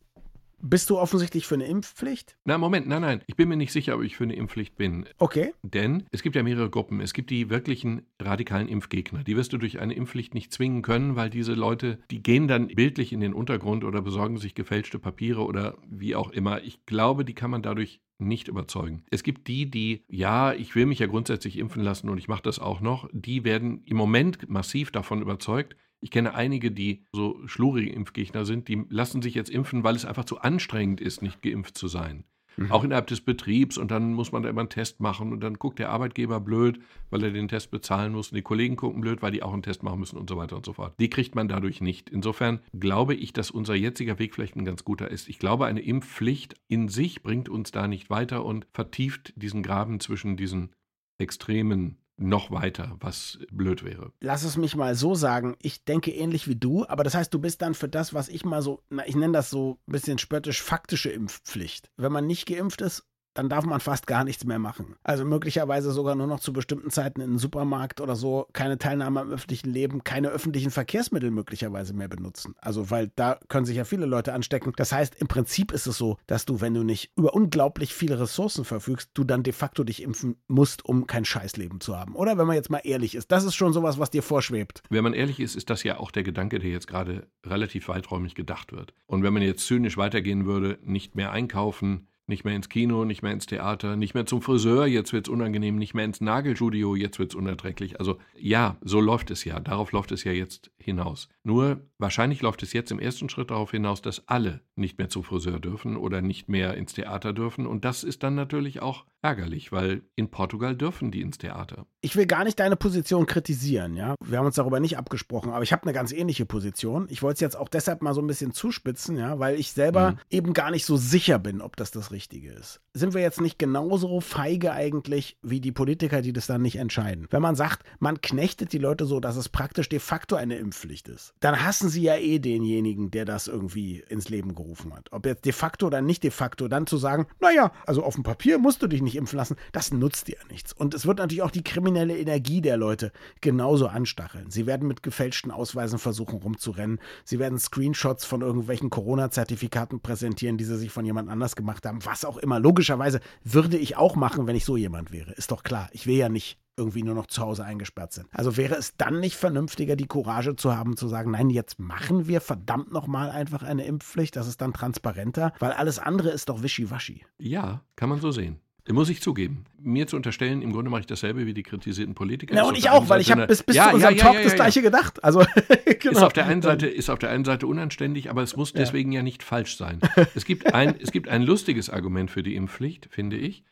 bist 0.61 0.89
du 0.89 0.97
offensichtlich 0.97 1.47
für 1.47 1.55
eine 1.55 1.67
Impfpflicht? 1.67 2.37
Na, 2.45 2.57
Moment, 2.57 2.87
nein, 2.87 3.01
nein. 3.01 3.21
Ich 3.27 3.35
bin 3.35 3.49
mir 3.49 3.57
nicht 3.57 3.71
sicher, 3.71 3.95
ob 3.95 4.03
ich 4.03 4.15
für 4.15 4.23
eine 4.23 4.35
Impfpflicht 4.35 4.75
bin. 4.75 5.05
Okay. 5.17 5.53
Denn 5.63 6.03
es 6.11 6.23
gibt 6.23 6.35
ja 6.35 6.43
mehrere 6.43 6.69
Gruppen. 6.69 7.01
Es 7.01 7.13
gibt 7.13 7.29
die 7.29 7.49
wirklichen 7.49 8.05
radikalen 8.21 8.67
Impfgegner. 8.67 9.23
Die 9.23 9.35
wirst 9.35 9.53
du 9.53 9.57
durch 9.57 9.79
eine 9.79 9.93
Impfpflicht 9.93 10.33
nicht 10.33 10.53
zwingen 10.53 10.81
können, 10.81 11.15
weil 11.15 11.29
diese 11.29 11.53
Leute, 11.53 11.99
die 12.11 12.21
gehen 12.23 12.47
dann 12.47 12.67
bildlich 12.67 13.13
in 13.13 13.21
den 13.21 13.33
Untergrund 13.33 13.83
oder 13.83 14.01
besorgen 14.01 14.37
sich 14.37 14.55
gefälschte 14.55 14.99
Papiere 14.99 15.43
oder 15.45 15.77
wie 15.87 16.15
auch 16.15 16.31
immer. 16.31 16.63
Ich 16.63 16.85
glaube, 16.85 17.25
die 17.25 17.35
kann 17.35 17.51
man 17.51 17.61
dadurch 17.61 18.01
nicht 18.19 18.47
überzeugen. 18.47 19.03
Es 19.09 19.23
gibt 19.23 19.47
die, 19.47 19.71
die, 19.71 20.03
ja, 20.09 20.53
ich 20.53 20.75
will 20.75 20.85
mich 20.85 20.99
ja 20.99 21.07
grundsätzlich 21.07 21.57
impfen 21.57 21.81
lassen 21.81 22.09
und 22.09 22.17
ich 22.17 22.27
mache 22.27 22.43
das 22.43 22.59
auch 22.59 22.81
noch, 22.81 23.09
die 23.13 23.43
werden 23.43 23.81
im 23.85 23.97
Moment 23.97 24.49
massiv 24.49 24.91
davon 24.91 25.21
überzeugt, 25.21 25.75
ich 26.01 26.11
kenne 26.11 26.33
einige, 26.33 26.71
die 26.71 27.05
so 27.13 27.39
schlurige 27.47 27.91
Impfgegner 27.91 28.45
sind, 28.45 28.67
die 28.67 28.85
lassen 28.89 29.21
sich 29.21 29.33
jetzt 29.33 29.49
impfen, 29.49 29.83
weil 29.83 29.95
es 29.95 30.05
einfach 30.05 30.25
zu 30.25 30.39
anstrengend 30.39 31.01
ist, 31.01 31.21
nicht 31.21 31.41
geimpft 31.41 31.77
zu 31.77 31.87
sein. 31.87 32.23
Mhm. 32.59 32.71
Auch 32.71 32.83
innerhalb 32.83 33.07
des 33.07 33.21
Betriebs 33.21 33.77
und 33.77 33.89
dann 33.91 34.13
muss 34.13 34.31
man 34.31 34.43
da 34.43 34.49
immer 34.49 34.61
einen 34.61 34.69
Test 34.69 34.99
machen 34.99 35.31
und 35.31 35.41
dann 35.41 35.55
guckt 35.55 35.79
der 35.79 35.89
Arbeitgeber 35.89 36.39
blöd, 36.39 36.79
weil 37.09 37.23
er 37.23 37.31
den 37.31 37.47
Test 37.47 37.71
bezahlen 37.71 38.11
muss 38.13 38.29
und 38.29 38.35
die 38.35 38.41
Kollegen 38.41 38.75
gucken 38.75 39.01
blöd, 39.01 39.21
weil 39.21 39.31
die 39.31 39.43
auch 39.43 39.53
einen 39.53 39.63
Test 39.63 39.83
machen 39.83 39.99
müssen 39.99 40.17
und 40.17 40.29
so 40.29 40.37
weiter 40.37 40.57
und 40.57 40.65
so 40.65 40.73
fort. 40.73 40.93
Die 40.99 41.09
kriegt 41.09 41.35
man 41.35 41.47
dadurch 41.47 41.79
nicht. 41.79 42.09
Insofern 42.09 42.59
glaube 42.77 43.15
ich, 43.15 43.33
dass 43.33 43.51
unser 43.51 43.75
jetziger 43.75 44.19
Weg 44.19 44.35
vielleicht 44.35 44.55
ein 44.55 44.65
ganz 44.65 44.83
guter 44.83 45.09
ist. 45.09 45.29
Ich 45.29 45.39
glaube, 45.39 45.65
eine 45.65 45.81
Impfpflicht 45.81 46.55
in 46.67 46.89
sich 46.89 47.23
bringt 47.23 47.49
uns 47.49 47.71
da 47.71 47.87
nicht 47.87 48.09
weiter 48.09 48.43
und 48.43 48.67
vertieft 48.73 49.33
diesen 49.35 49.63
Graben 49.63 49.99
zwischen 49.99 50.35
diesen 50.35 50.71
extremen 51.17 51.97
noch 52.19 52.51
weiter, 52.51 52.97
was 52.99 53.39
blöd 53.51 53.83
wäre. 53.83 54.11
Lass 54.19 54.43
es 54.43 54.57
mich 54.57 54.75
mal 54.75 54.95
so 54.95 55.15
sagen. 55.15 55.55
Ich 55.61 55.85
denke 55.85 56.11
ähnlich 56.11 56.47
wie 56.47 56.55
du, 56.55 56.85
aber 56.87 57.03
das 57.03 57.15
heißt, 57.15 57.33
du 57.33 57.39
bist 57.39 57.61
dann 57.61 57.73
für 57.73 57.89
das, 57.89 58.13
was 58.13 58.29
ich 58.29 58.45
mal 58.45 58.61
so, 58.61 58.83
na, 58.89 59.07
ich 59.07 59.15
nenne 59.15 59.33
das 59.33 59.49
so 59.49 59.79
ein 59.87 59.91
bisschen 59.91 60.17
spöttisch, 60.17 60.61
faktische 60.61 61.09
Impfpflicht. 61.09 61.89
Wenn 61.97 62.11
man 62.11 62.27
nicht 62.27 62.45
geimpft 62.45 62.81
ist 62.81 63.08
dann 63.39 63.47
darf 63.47 63.65
man 63.65 63.79
fast 63.79 64.05
gar 64.05 64.25
nichts 64.25 64.43
mehr 64.43 64.59
machen. 64.59 64.95
Also 65.01 65.23
möglicherweise 65.23 65.91
sogar 65.91 66.15
nur 66.15 66.27
noch 66.27 66.41
zu 66.41 66.51
bestimmten 66.51 66.89
Zeiten 66.89 67.21
in 67.21 67.31
den 67.31 67.37
Supermarkt 67.37 68.01
oder 68.01 68.17
so, 68.17 68.47
keine 68.51 68.77
Teilnahme 68.77 69.21
am 69.21 69.31
öffentlichen 69.31 69.69
Leben, 69.69 70.03
keine 70.03 70.27
öffentlichen 70.27 70.71
Verkehrsmittel 70.71 71.31
möglicherweise 71.31 71.93
mehr 71.93 72.09
benutzen. 72.09 72.53
Also 72.59 72.91
weil 72.91 73.11
da 73.15 73.39
können 73.47 73.65
sich 73.65 73.77
ja 73.77 73.85
viele 73.85 74.05
Leute 74.05 74.33
anstecken. 74.33 74.73
Das 74.75 74.91
heißt, 74.91 75.15
im 75.15 75.29
Prinzip 75.29 75.71
ist 75.71 75.87
es 75.87 75.97
so, 75.97 76.17
dass 76.27 76.45
du, 76.45 76.59
wenn 76.59 76.73
du 76.73 76.83
nicht 76.83 77.13
über 77.15 77.33
unglaublich 77.33 77.93
viele 77.93 78.19
Ressourcen 78.19 78.65
verfügst, 78.65 79.11
du 79.13 79.23
dann 79.23 79.43
de 79.43 79.53
facto 79.53 79.85
dich 79.85 80.03
impfen 80.03 80.35
musst, 80.49 80.83
um 80.83 81.07
kein 81.07 81.23
Scheißleben 81.23 81.79
zu 81.79 81.97
haben. 81.97 82.15
Oder 82.15 82.37
wenn 82.37 82.45
man 82.45 82.57
jetzt 82.57 82.69
mal 82.69 82.81
ehrlich 82.83 83.15
ist, 83.15 83.31
das 83.31 83.45
ist 83.45 83.55
schon 83.55 83.71
sowas, 83.71 83.99
was 83.99 84.11
dir 84.11 84.21
vorschwebt. 84.21 84.83
Wenn 84.89 85.05
man 85.05 85.13
ehrlich 85.13 85.39
ist, 85.39 85.55
ist 85.55 85.69
das 85.69 85.83
ja 85.83 85.97
auch 85.97 86.11
der 86.11 86.23
Gedanke, 86.23 86.59
der 86.59 86.71
jetzt 86.71 86.87
gerade 86.87 87.27
relativ 87.45 87.87
weiträumig 87.87 88.35
gedacht 88.35 88.73
wird. 88.73 88.93
Und 89.05 89.23
wenn 89.23 89.31
man 89.31 89.43
jetzt 89.43 89.65
zynisch 89.65 89.95
weitergehen 89.95 90.45
würde, 90.45 90.77
nicht 90.83 91.15
mehr 91.15 91.31
einkaufen, 91.31 92.09
nicht 92.29 92.45
mehr 92.45 92.55
ins 92.55 92.69
Kino, 92.69 93.03
nicht 93.03 93.23
mehr 93.23 93.33
ins 93.33 93.47
Theater, 93.47 93.95
nicht 93.95 94.13
mehr 94.13 94.25
zum 94.25 94.41
Friseur, 94.41 94.85
jetzt 94.85 95.11
wird 95.11 95.27
es 95.27 95.33
unangenehm, 95.33 95.75
nicht 95.75 95.93
mehr 95.93 96.05
ins 96.05 96.21
Nagelstudio, 96.21 96.95
jetzt 96.95 97.19
wird 97.19 97.31
es 97.31 97.35
unerträglich. 97.35 97.99
Also 97.99 98.19
ja, 98.37 98.77
so 98.81 99.01
läuft 99.01 99.31
es 99.31 99.43
ja, 99.43 99.59
darauf 99.59 99.91
läuft 99.91 100.11
es 100.11 100.23
ja 100.23 100.31
jetzt 100.31 100.71
hinaus. 100.77 101.27
Nur 101.43 101.81
wahrscheinlich 101.97 102.41
läuft 102.41 102.63
es 102.63 102.71
jetzt 102.71 102.91
im 102.91 102.99
ersten 102.99 103.27
Schritt 103.27 103.51
darauf 103.51 103.71
hinaus, 103.71 104.01
dass 104.01 104.27
alle 104.27 104.61
nicht 104.75 104.97
mehr 104.97 105.09
zum 105.09 105.23
Friseur 105.23 105.59
dürfen 105.59 105.97
oder 105.97 106.21
nicht 106.21 106.47
mehr 106.47 106.75
ins 106.75 106.93
Theater 106.93 107.33
dürfen. 107.33 107.65
Und 107.65 107.83
das 107.83 108.03
ist 108.03 108.23
dann 108.23 108.35
natürlich 108.35 108.81
auch 108.81 109.05
ärgerlich, 109.21 109.71
weil 109.71 110.03
in 110.15 110.29
Portugal 110.29 110.77
dürfen 110.77 111.11
die 111.11 111.21
ins 111.21 111.37
Theater. 111.37 111.85
Ich 111.99 112.15
will 112.15 112.25
gar 112.25 112.45
nicht 112.45 112.59
deine 112.59 112.77
Position 112.77 113.25
kritisieren, 113.25 113.97
ja. 113.97 114.15
Wir 114.23 114.37
haben 114.37 114.45
uns 114.45 114.55
darüber 114.55 114.79
nicht 114.79 114.97
abgesprochen, 114.97 115.51
aber 115.51 115.63
ich 115.63 115.73
habe 115.73 115.83
eine 115.83 115.93
ganz 115.93 116.13
ähnliche 116.13 116.45
Position. 116.45 117.07
Ich 117.09 117.21
wollte 117.21 117.35
es 117.35 117.41
jetzt 117.41 117.57
auch 117.57 117.67
deshalb 117.67 118.01
mal 118.01 118.13
so 118.13 118.21
ein 118.21 118.27
bisschen 118.27 118.53
zuspitzen, 118.53 119.17
ja, 119.17 119.39
weil 119.39 119.59
ich 119.59 119.73
selber 119.73 120.11
mhm. 120.11 120.17
eben 120.29 120.53
gar 120.53 120.71
nicht 120.71 120.85
so 120.85 120.95
sicher 120.95 121.39
bin, 121.39 121.61
ob 121.61 121.75
das 121.75 121.91
das 121.91 122.11
Richtige 122.11 122.18
ist. 122.27 122.81
Sind 122.93 123.13
wir 123.13 123.21
jetzt 123.21 123.39
nicht 123.39 123.59
genauso 123.59 124.19
feige 124.19 124.71
eigentlich 124.71 125.37
wie 125.41 125.61
die 125.61 125.71
Politiker, 125.71 126.21
die 126.21 126.33
das 126.33 126.47
dann 126.47 126.61
nicht 126.61 126.77
entscheiden? 126.77 127.27
Wenn 127.29 127.41
man 127.41 127.55
sagt, 127.55 127.83
man 127.99 128.21
knechtet 128.21 128.73
die 128.73 128.77
Leute 128.77 129.05
so, 129.05 129.19
dass 129.19 129.37
es 129.37 129.47
praktisch 129.47 129.89
de 129.89 129.99
facto 129.99 130.35
eine 130.35 130.55
Impfpflicht 130.55 131.07
ist, 131.07 131.33
dann 131.39 131.63
hassen 131.63 131.89
sie 131.89 132.01
ja 132.01 132.15
eh 132.15 132.39
denjenigen, 132.39 133.11
der 133.11 133.25
das 133.25 133.47
irgendwie 133.47 134.03
ins 134.09 134.29
Leben 134.29 134.55
gerufen 134.55 134.93
hat. 134.93 135.07
Ob 135.11 135.25
jetzt 135.25 135.45
de 135.45 135.53
facto 135.53 135.87
oder 135.87 136.01
nicht 136.01 136.23
de 136.23 136.31
facto, 136.31 136.67
dann 136.67 136.87
zu 136.87 136.97
sagen, 136.97 137.27
naja, 137.39 137.71
also 137.85 138.03
auf 138.03 138.15
dem 138.15 138.23
Papier 138.23 138.57
musst 138.57 138.81
du 138.81 138.87
dich 138.87 139.01
nicht 139.01 139.15
impfen 139.15 139.37
lassen, 139.37 139.55
das 139.71 139.91
nutzt 139.91 140.27
dir 140.27 140.37
nichts. 140.49 140.73
Und 140.73 140.93
es 140.93 141.05
wird 141.05 141.19
natürlich 141.19 141.43
auch 141.43 141.51
die 141.51 141.63
kriminelle 141.63 142.17
Energie 142.17 142.61
der 142.61 142.77
Leute 142.77 143.11
genauso 143.41 143.87
anstacheln. 143.87 144.49
Sie 144.49 144.65
werden 144.65 144.87
mit 144.87 145.03
gefälschten 145.03 145.51
Ausweisen 145.51 145.99
versuchen 145.99 146.39
rumzurennen. 146.39 146.99
Sie 147.23 147.39
werden 147.39 147.59
Screenshots 147.59 148.25
von 148.25 148.41
irgendwelchen 148.41 148.89
Corona-Zertifikaten 148.89 150.01
präsentieren, 150.01 150.57
die 150.57 150.65
sie 150.65 150.77
sich 150.77 150.91
von 150.91 151.05
jemand 151.05 151.29
anders 151.29 151.55
gemacht 151.55 151.85
haben. 151.85 152.01
Was 152.09 152.25
auch 152.25 152.37
immer. 152.37 152.59
Logischerweise 152.59 153.19
würde 153.43 153.77
ich 153.77 153.95
auch 153.95 154.15
machen, 154.15 154.47
wenn 154.47 154.55
ich 154.55 154.65
so 154.65 154.75
jemand 154.75 155.11
wäre. 155.11 155.31
Ist 155.33 155.51
doch 155.51 155.61
klar. 155.61 155.89
Ich 155.91 156.07
will 156.07 156.15
ja 156.15 156.27
nicht 156.27 156.57
irgendwie 156.75 157.03
nur 157.03 157.13
noch 157.13 157.27
zu 157.27 157.43
Hause 157.43 157.63
eingesperrt 157.63 158.13
sind. 158.13 158.27
Also 158.31 158.57
wäre 158.57 158.73
es 158.73 158.97
dann 158.97 159.19
nicht 159.19 159.35
vernünftiger, 159.35 159.95
die 159.95 160.07
Courage 160.07 160.55
zu 160.55 160.75
haben, 160.75 160.97
zu 160.97 161.07
sagen, 161.07 161.31
nein, 161.31 161.51
jetzt 161.51 161.77
machen 161.77 162.27
wir 162.27 162.41
verdammt 162.41 162.91
nochmal 162.91 163.29
einfach 163.29 163.61
eine 163.61 163.85
Impfpflicht, 163.85 164.35
das 164.35 164.47
ist 164.47 164.61
dann 164.61 164.73
transparenter, 164.73 165.53
weil 165.59 165.73
alles 165.73 165.99
andere 165.99 166.29
ist 166.29 166.49
doch 166.49 166.63
wischiwaschi. 166.63 167.25
Ja, 167.37 167.83
kann 167.95 168.09
man 168.09 168.19
so 168.21 168.31
sehen. 168.31 168.59
Muss 168.91 169.09
ich 169.09 169.21
zugeben. 169.21 169.65
Mir 169.81 170.07
zu 170.07 170.15
unterstellen, 170.15 170.61
im 170.61 170.73
Grunde 170.73 170.89
mache 170.89 171.01
ich 171.01 171.07
dasselbe 171.07 171.45
wie 171.45 171.53
die 171.53 171.63
kritisierten 171.63 172.15
Politiker. 172.15 172.55
Ja, 172.55 172.63
und 172.63 172.77
ich 172.77 172.89
auch, 172.89 173.07
weil 173.07 173.21
ich 173.21 173.31
habe 173.31 173.45
bis, 173.45 173.61
bis 173.61 173.75
ja, 173.75 173.89
zu 173.89 173.95
unserem 173.95 174.15
ja, 174.15 174.25
ja, 174.25 174.31
Talk 174.31 174.43
das 174.43 174.55
Gleiche 174.55 174.81
gedacht. 174.81 175.23
Also, 175.23 175.43
genau. 175.99 176.17
ist, 176.17 176.23
auf 176.23 176.33
der 176.33 176.47
einen 176.47 176.61
Seite, 176.61 176.87
ist 176.87 177.09
auf 177.09 177.19
der 177.19 177.29
einen 177.29 177.45
Seite 177.45 177.67
unanständig, 177.67 178.29
aber 178.29 178.41
es 178.41 178.55
muss 178.55 178.73
deswegen 178.73 179.11
ja 179.11 179.21
nicht 179.21 179.43
falsch 179.43 179.77
sein. 179.77 179.99
Es 180.33 180.45
gibt, 180.45 180.73
ein, 180.73 180.95
es 180.99 181.11
gibt 181.11 181.29
ein 181.29 181.43
lustiges 181.43 181.89
Argument 181.89 182.31
für 182.31 182.41
die 182.41 182.55
Impfpflicht, 182.55 183.07
finde 183.11 183.37
ich. 183.37 183.63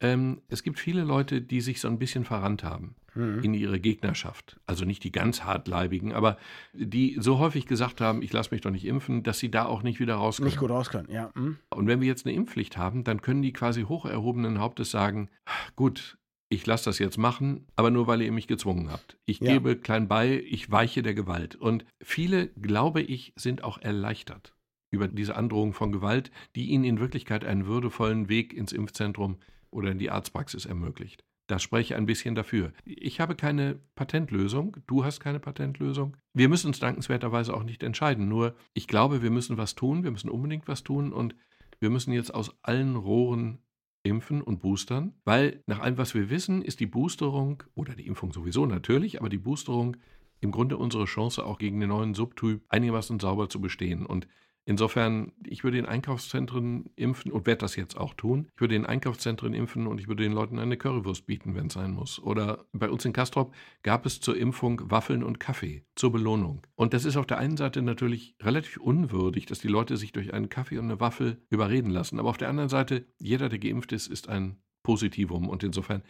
Ähm, 0.00 0.40
es 0.48 0.62
gibt 0.62 0.78
viele 0.78 1.02
Leute, 1.02 1.42
die 1.42 1.60
sich 1.60 1.80
so 1.80 1.88
ein 1.88 1.98
bisschen 1.98 2.24
verrannt 2.24 2.64
haben 2.64 2.94
mhm. 3.14 3.42
in 3.42 3.54
ihre 3.54 3.80
Gegnerschaft. 3.80 4.58
Also 4.66 4.84
nicht 4.84 5.04
die 5.04 5.12
ganz 5.12 5.44
hartleibigen, 5.44 6.12
aber 6.12 6.38
die 6.72 7.16
so 7.20 7.38
häufig 7.38 7.66
gesagt 7.66 8.00
haben, 8.00 8.22
ich 8.22 8.32
lasse 8.32 8.50
mich 8.52 8.62
doch 8.62 8.70
nicht 8.70 8.86
impfen, 8.86 9.22
dass 9.22 9.38
sie 9.38 9.50
da 9.50 9.66
auch 9.66 9.82
nicht 9.82 10.00
wieder 10.00 10.14
raus 10.14 10.38
können. 10.38 10.46
Nicht 10.46 10.58
gut 10.58 10.70
raus 10.70 10.90
können, 10.90 11.10
ja. 11.10 11.30
Mhm. 11.34 11.58
Und 11.70 11.86
wenn 11.86 12.00
wir 12.00 12.08
jetzt 12.08 12.26
eine 12.26 12.34
Impfpflicht 12.34 12.76
haben, 12.76 13.04
dann 13.04 13.20
können 13.20 13.42
die 13.42 13.52
quasi 13.52 13.82
hoch 13.82 14.06
erhobenen 14.06 14.58
Hauptes 14.58 14.90
sagen, 14.90 15.28
gut, 15.76 16.16
ich 16.48 16.66
lasse 16.66 16.86
das 16.86 16.98
jetzt 16.98 17.16
machen, 17.16 17.66
aber 17.76 17.90
nur 17.90 18.06
weil 18.06 18.22
ihr 18.22 18.32
mich 18.32 18.48
gezwungen 18.48 18.90
habt. 18.90 19.16
Ich 19.24 19.38
ja. 19.38 19.52
gebe 19.52 19.76
klein 19.76 20.08
bei, 20.08 20.42
ich 20.48 20.70
weiche 20.70 21.02
der 21.02 21.14
Gewalt. 21.14 21.54
Und 21.54 21.84
viele, 22.02 22.48
glaube 22.48 23.02
ich, 23.02 23.32
sind 23.36 23.62
auch 23.62 23.78
erleichtert 23.78 24.54
über 24.90 25.06
diese 25.06 25.36
Androhung 25.36 25.72
von 25.72 25.92
Gewalt, 25.92 26.32
die 26.56 26.70
ihnen 26.70 26.82
in 26.82 26.98
Wirklichkeit 26.98 27.44
einen 27.44 27.66
würdevollen 27.66 28.28
Weg 28.28 28.52
ins 28.52 28.72
Impfzentrum 28.72 29.36
oder 29.70 29.90
in 29.90 29.98
die 29.98 30.10
Arztpraxis 30.10 30.66
ermöglicht. 30.66 31.24
Das 31.46 31.62
spreche 31.62 31.96
ein 31.96 32.06
bisschen 32.06 32.36
dafür. 32.36 32.72
Ich 32.84 33.18
habe 33.18 33.34
keine 33.34 33.80
Patentlösung, 33.96 34.76
du 34.86 35.04
hast 35.04 35.18
keine 35.18 35.40
Patentlösung. 35.40 36.16
Wir 36.32 36.48
müssen 36.48 36.68
uns 36.68 36.78
dankenswerterweise 36.78 37.52
auch 37.54 37.64
nicht 37.64 37.82
entscheiden. 37.82 38.28
Nur, 38.28 38.54
ich 38.72 38.86
glaube, 38.86 39.20
wir 39.20 39.30
müssen 39.30 39.56
was 39.56 39.74
tun, 39.74 40.04
wir 40.04 40.12
müssen 40.12 40.30
unbedingt 40.30 40.68
was 40.68 40.84
tun 40.84 41.12
und 41.12 41.34
wir 41.80 41.90
müssen 41.90 42.12
jetzt 42.12 42.32
aus 42.32 42.54
allen 42.62 42.94
Rohren 42.94 43.58
impfen 44.02 44.42
und 44.42 44.60
boostern, 44.60 45.14
weil 45.24 45.62
nach 45.66 45.80
allem, 45.80 45.98
was 45.98 46.14
wir 46.14 46.30
wissen, 46.30 46.62
ist 46.62 46.80
die 46.80 46.86
Boosterung 46.86 47.62
oder 47.74 47.94
die 47.94 48.06
Impfung 48.06 48.32
sowieso 48.32 48.64
natürlich, 48.64 49.20
aber 49.20 49.28
die 49.28 49.38
Boosterung 49.38 49.96
im 50.40 50.52
Grunde 50.52 50.76
unsere 50.78 51.04
Chance, 51.04 51.44
auch 51.44 51.58
gegen 51.58 51.80
den 51.80 51.90
neuen 51.90 52.14
Subtyp 52.14 52.62
einigermaßen 52.68 53.20
sauber 53.20 53.48
zu 53.48 53.60
bestehen. 53.60 54.06
Und 54.06 54.26
Insofern, 54.66 55.32
ich 55.44 55.64
würde 55.64 55.78
in 55.78 55.86
Einkaufszentren 55.86 56.90
impfen 56.94 57.32
und 57.32 57.46
werde 57.46 57.60
das 57.60 57.76
jetzt 57.76 57.96
auch 57.96 58.14
tun. 58.14 58.48
Ich 58.54 58.60
würde 58.60 58.76
in 58.76 58.86
Einkaufszentren 58.86 59.54
impfen 59.54 59.86
und 59.86 60.00
ich 60.00 60.06
würde 60.06 60.22
den 60.22 60.32
Leuten 60.32 60.58
eine 60.58 60.76
Currywurst 60.76 61.26
bieten, 61.26 61.54
wenn 61.54 61.66
es 61.66 61.72
sein 61.72 61.92
muss. 61.92 62.20
Oder 62.20 62.66
bei 62.72 62.90
uns 62.90 63.04
in 63.04 63.12
Kastrop 63.12 63.54
gab 63.82 64.06
es 64.06 64.20
zur 64.20 64.36
Impfung 64.36 64.90
Waffeln 64.90 65.22
und 65.22 65.40
Kaffee 65.40 65.84
zur 65.96 66.12
Belohnung. 66.12 66.66
Und 66.76 66.94
das 66.94 67.04
ist 67.04 67.16
auf 67.16 67.26
der 67.26 67.38
einen 67.38 67.56
Seite 67.56 67.82
natürlich 67.82 68.36
relativ 68.40 68.76
unwürdig, 68.76 69.46
dass 69.46 69.58
die 69.58 69.68
Leute 69.68 69.96
sich 69.96 70.12
durch 70.12 70.34
einen 70.34 70.50
Kaffee 70.50 70.78
und 70.78 70.84
eine 70.84 71.00
Waffel 71.00 71.42
überreden 71.48 71.90
lassen. 71.90 72.18
Aber 72.18 72.28
auf 72.28 72.38
der 72.38 72.48
anderen 72.48 72.68
Seite, 72.68 73.06
jeder, 73.18 73.48
der 73.48 73.58
geimpft 73.58 73.92
ist, 73.92 74.06
ist 74.06 74.28
ein 74.28 74.62
Positivum. 74.82 75.48
Und 75.48 75.64
insofern 75.64 76.02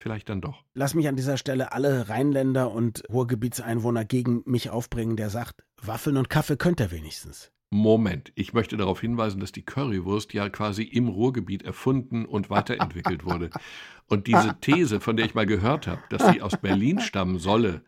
vielleicht 0.00 0.28
dann 0.28 0.40
doch. 0.40 0.64
Lass 0.74 0.94
mich 0.94 1.08
an 1.08 1.16
dieser 1.16 1.36
Stelle 1.36 1.72
alle 1.72 2.08
Rheinländer 2.08 2.70
und 2.70 3.02
Ruhrgebietseinwohner 3.08 4.04
gegen 4.04 4.42
mich 4.44 4.70
aufbringen, 4.70 5.16
der 5.16 5.30
sagt, 5.30 5.64
Waffeln 5.80 6.16
und 6.16 6.28
Kaffee 6.28 6.56
könnt 6.56 6.80
ihr 6.80 6.90
wenigstens. 6.90 7.52
Moment, 7.70 8.32
ich 8.36 8.52
möchte 8.52 8.76
darauf 8.76 9.00
hinweisen, 9.00 9.40
dass 9.40 9.50
die 9.52 9.64
Currywurst 9.64 10.32
ja 10.32 10.48
quasi 10.48 10.82
im 10.82 11.08
Ruhrgebiet 11.08 11.62
erfunden 11.62 12.24
und 12.24 12.48
weiterentwickelt 12.48 13.24
wurde. 13.24 13.50
Und 14.06 14.28
diese 14.28 14.56
These, 14.60 15.00
von 15.00 15.16
der 15.16 15.26
ich 15.26 15.34
mal 15.34 15.46
gehört 15.46 15.88
habe, 15.88 16.00
dass 16.10 16.30
sie 16.30 16.40
aus 16.42 16.56
Berlin 16.56 17.00
stammen 17.00 17.38
solle, 17.38 17.82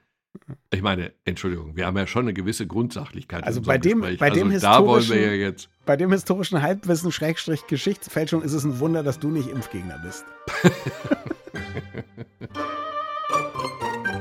ich 0.71 0.83
meine, 0.83 1.13
Entschuldigung, 1.25 1.77
wir 1.77 1.87
haben 1.87 1.97
ja 1.97 2.07
schon 2.07 2.23
eine 2.23 2.35
gewisse 2.35 2.67
Grundsachlichkeit. 2.67 3.45
Also 3.45 3.63
bei 3.63 3.79
dem, 3.79 4.01
Gespräch. 4.01 4.19
bei 4.19 4.31
dem 4.31 4.51
also 4.51 4.67
da 4.67 4.85
wollen 4.85 5.09
wir 5.09 5.17
ja 5.17 5.23
historischen, 5.23 5.41
jetzt. 5.41 5.71
bei 5.87 5.97
dem 5.97 6.13
historischen 6.13 6.63
Halbwissen 6.63 7.11
Schrägstrich 7.13 7.67
Geschichtsfälschung 7.67 8.43
ist 8.43 8.53
es 8.53 8.65
ein 8.65 8.79
Wunder, 8.79 9.03
dass 9.03 9.19
du 9.19 9.31
nicht 9.31 9.49
Impfgegner 9.49 9.99
bist. 10.05 10.25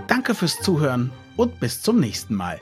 Danke 0.07 0.33
fürs 0.35 0.59
Zuhören 0.61 1.11
und 1.35 1.59
bis 1.59 1.81
zum 1.81 1.99
nächsten 1.99 2.35
Mal. 2.35 2.61